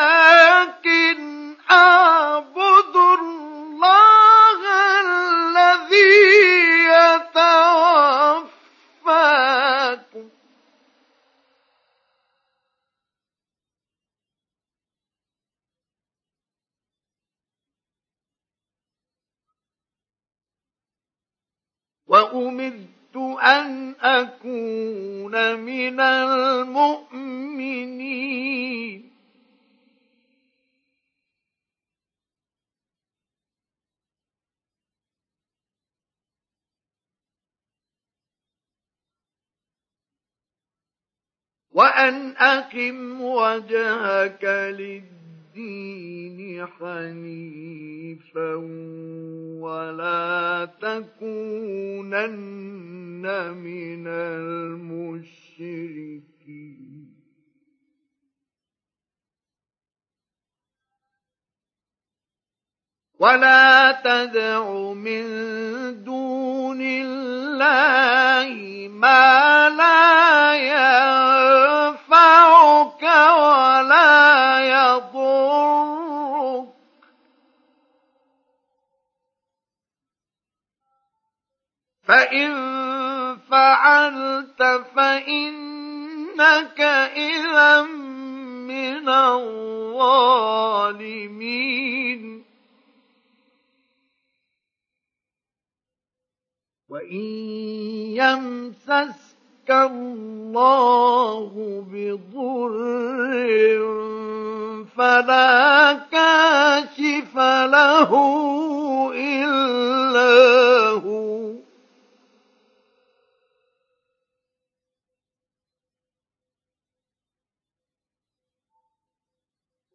[22.17, 27.47] وأمرت أن أكون من المؤمنين.
[41.71, 45.16] وأن أقم وجهك للدين.
[46.79, 48.55] حنيفا
[49.61, 52.27] ولا تكونن
[53.53, 55.77] من المشركين.
[63.19, 65.23] ولا تدع من
[66.03, 68.47] دون الله
[68.87, 69.66] ما
[82.07, 82.51] فإن
[83.51, 84.63] فعلت
[84.95, 86.81] فإنك
[87.15, 90.37] إذا من الظالمين
[96.89, 97.25] وإن
[98.15, 101.51] يمسسك الله
[101.91, 102.77] بضر
[104.97, 107.35] فلا كاشف
[107.65, 108.11] له
[109.15, 111.66] إلا هو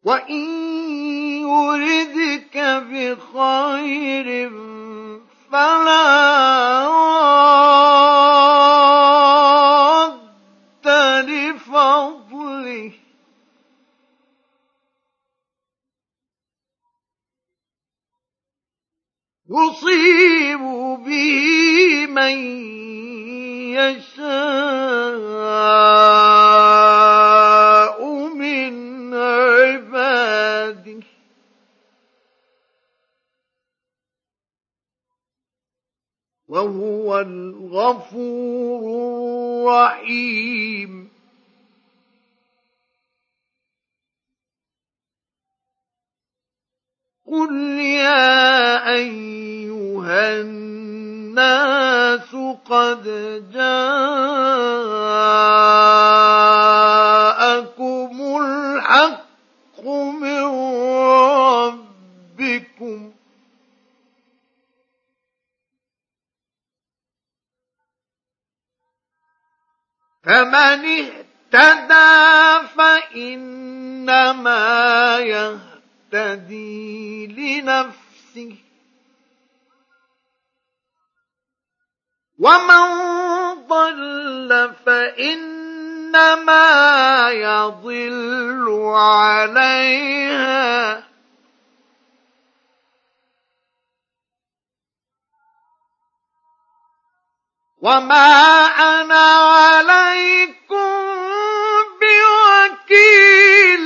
[0.03, 0.45] وإن
[1.41, 2.57] يردك
[2.91, 4.49] بخير
[5.51, 6.03] فلا
[10.03, 10.87] رد
[11.29, 12.91] لفضله
[19.49, 20.59] يصيب
[21.05, 22.35] به من
[23.73, 25.23] يشاء
[36.53, 38.81] وهو الغفور
[39.65, 41.09] الرحيم.
[47.27, 52.35] قل يا أيها الناس
[52.69, 53.03] قد
[53.53, 53.73] جاءكم
[58.41, 59.85] الحق
[60.21, 60.43] من
[61.01, 61.82] ربكم.
[70.23, 74.19] فمن اهتدى فإنما
[76.13, 78.55] يهتدي لنفسه.
[82.39, 82.87] ومن
[83.67, 86.69] ضل فإنما
[87.31, 89.93] يضل عليها.
[97.83, 99.25] وما أنا
[99.59, 101.03] عليكم
[102.01, 103.83] بوكيل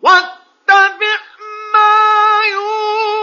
[0.00, 1.20] واتبع
[1.72, 3.19] ما يوحى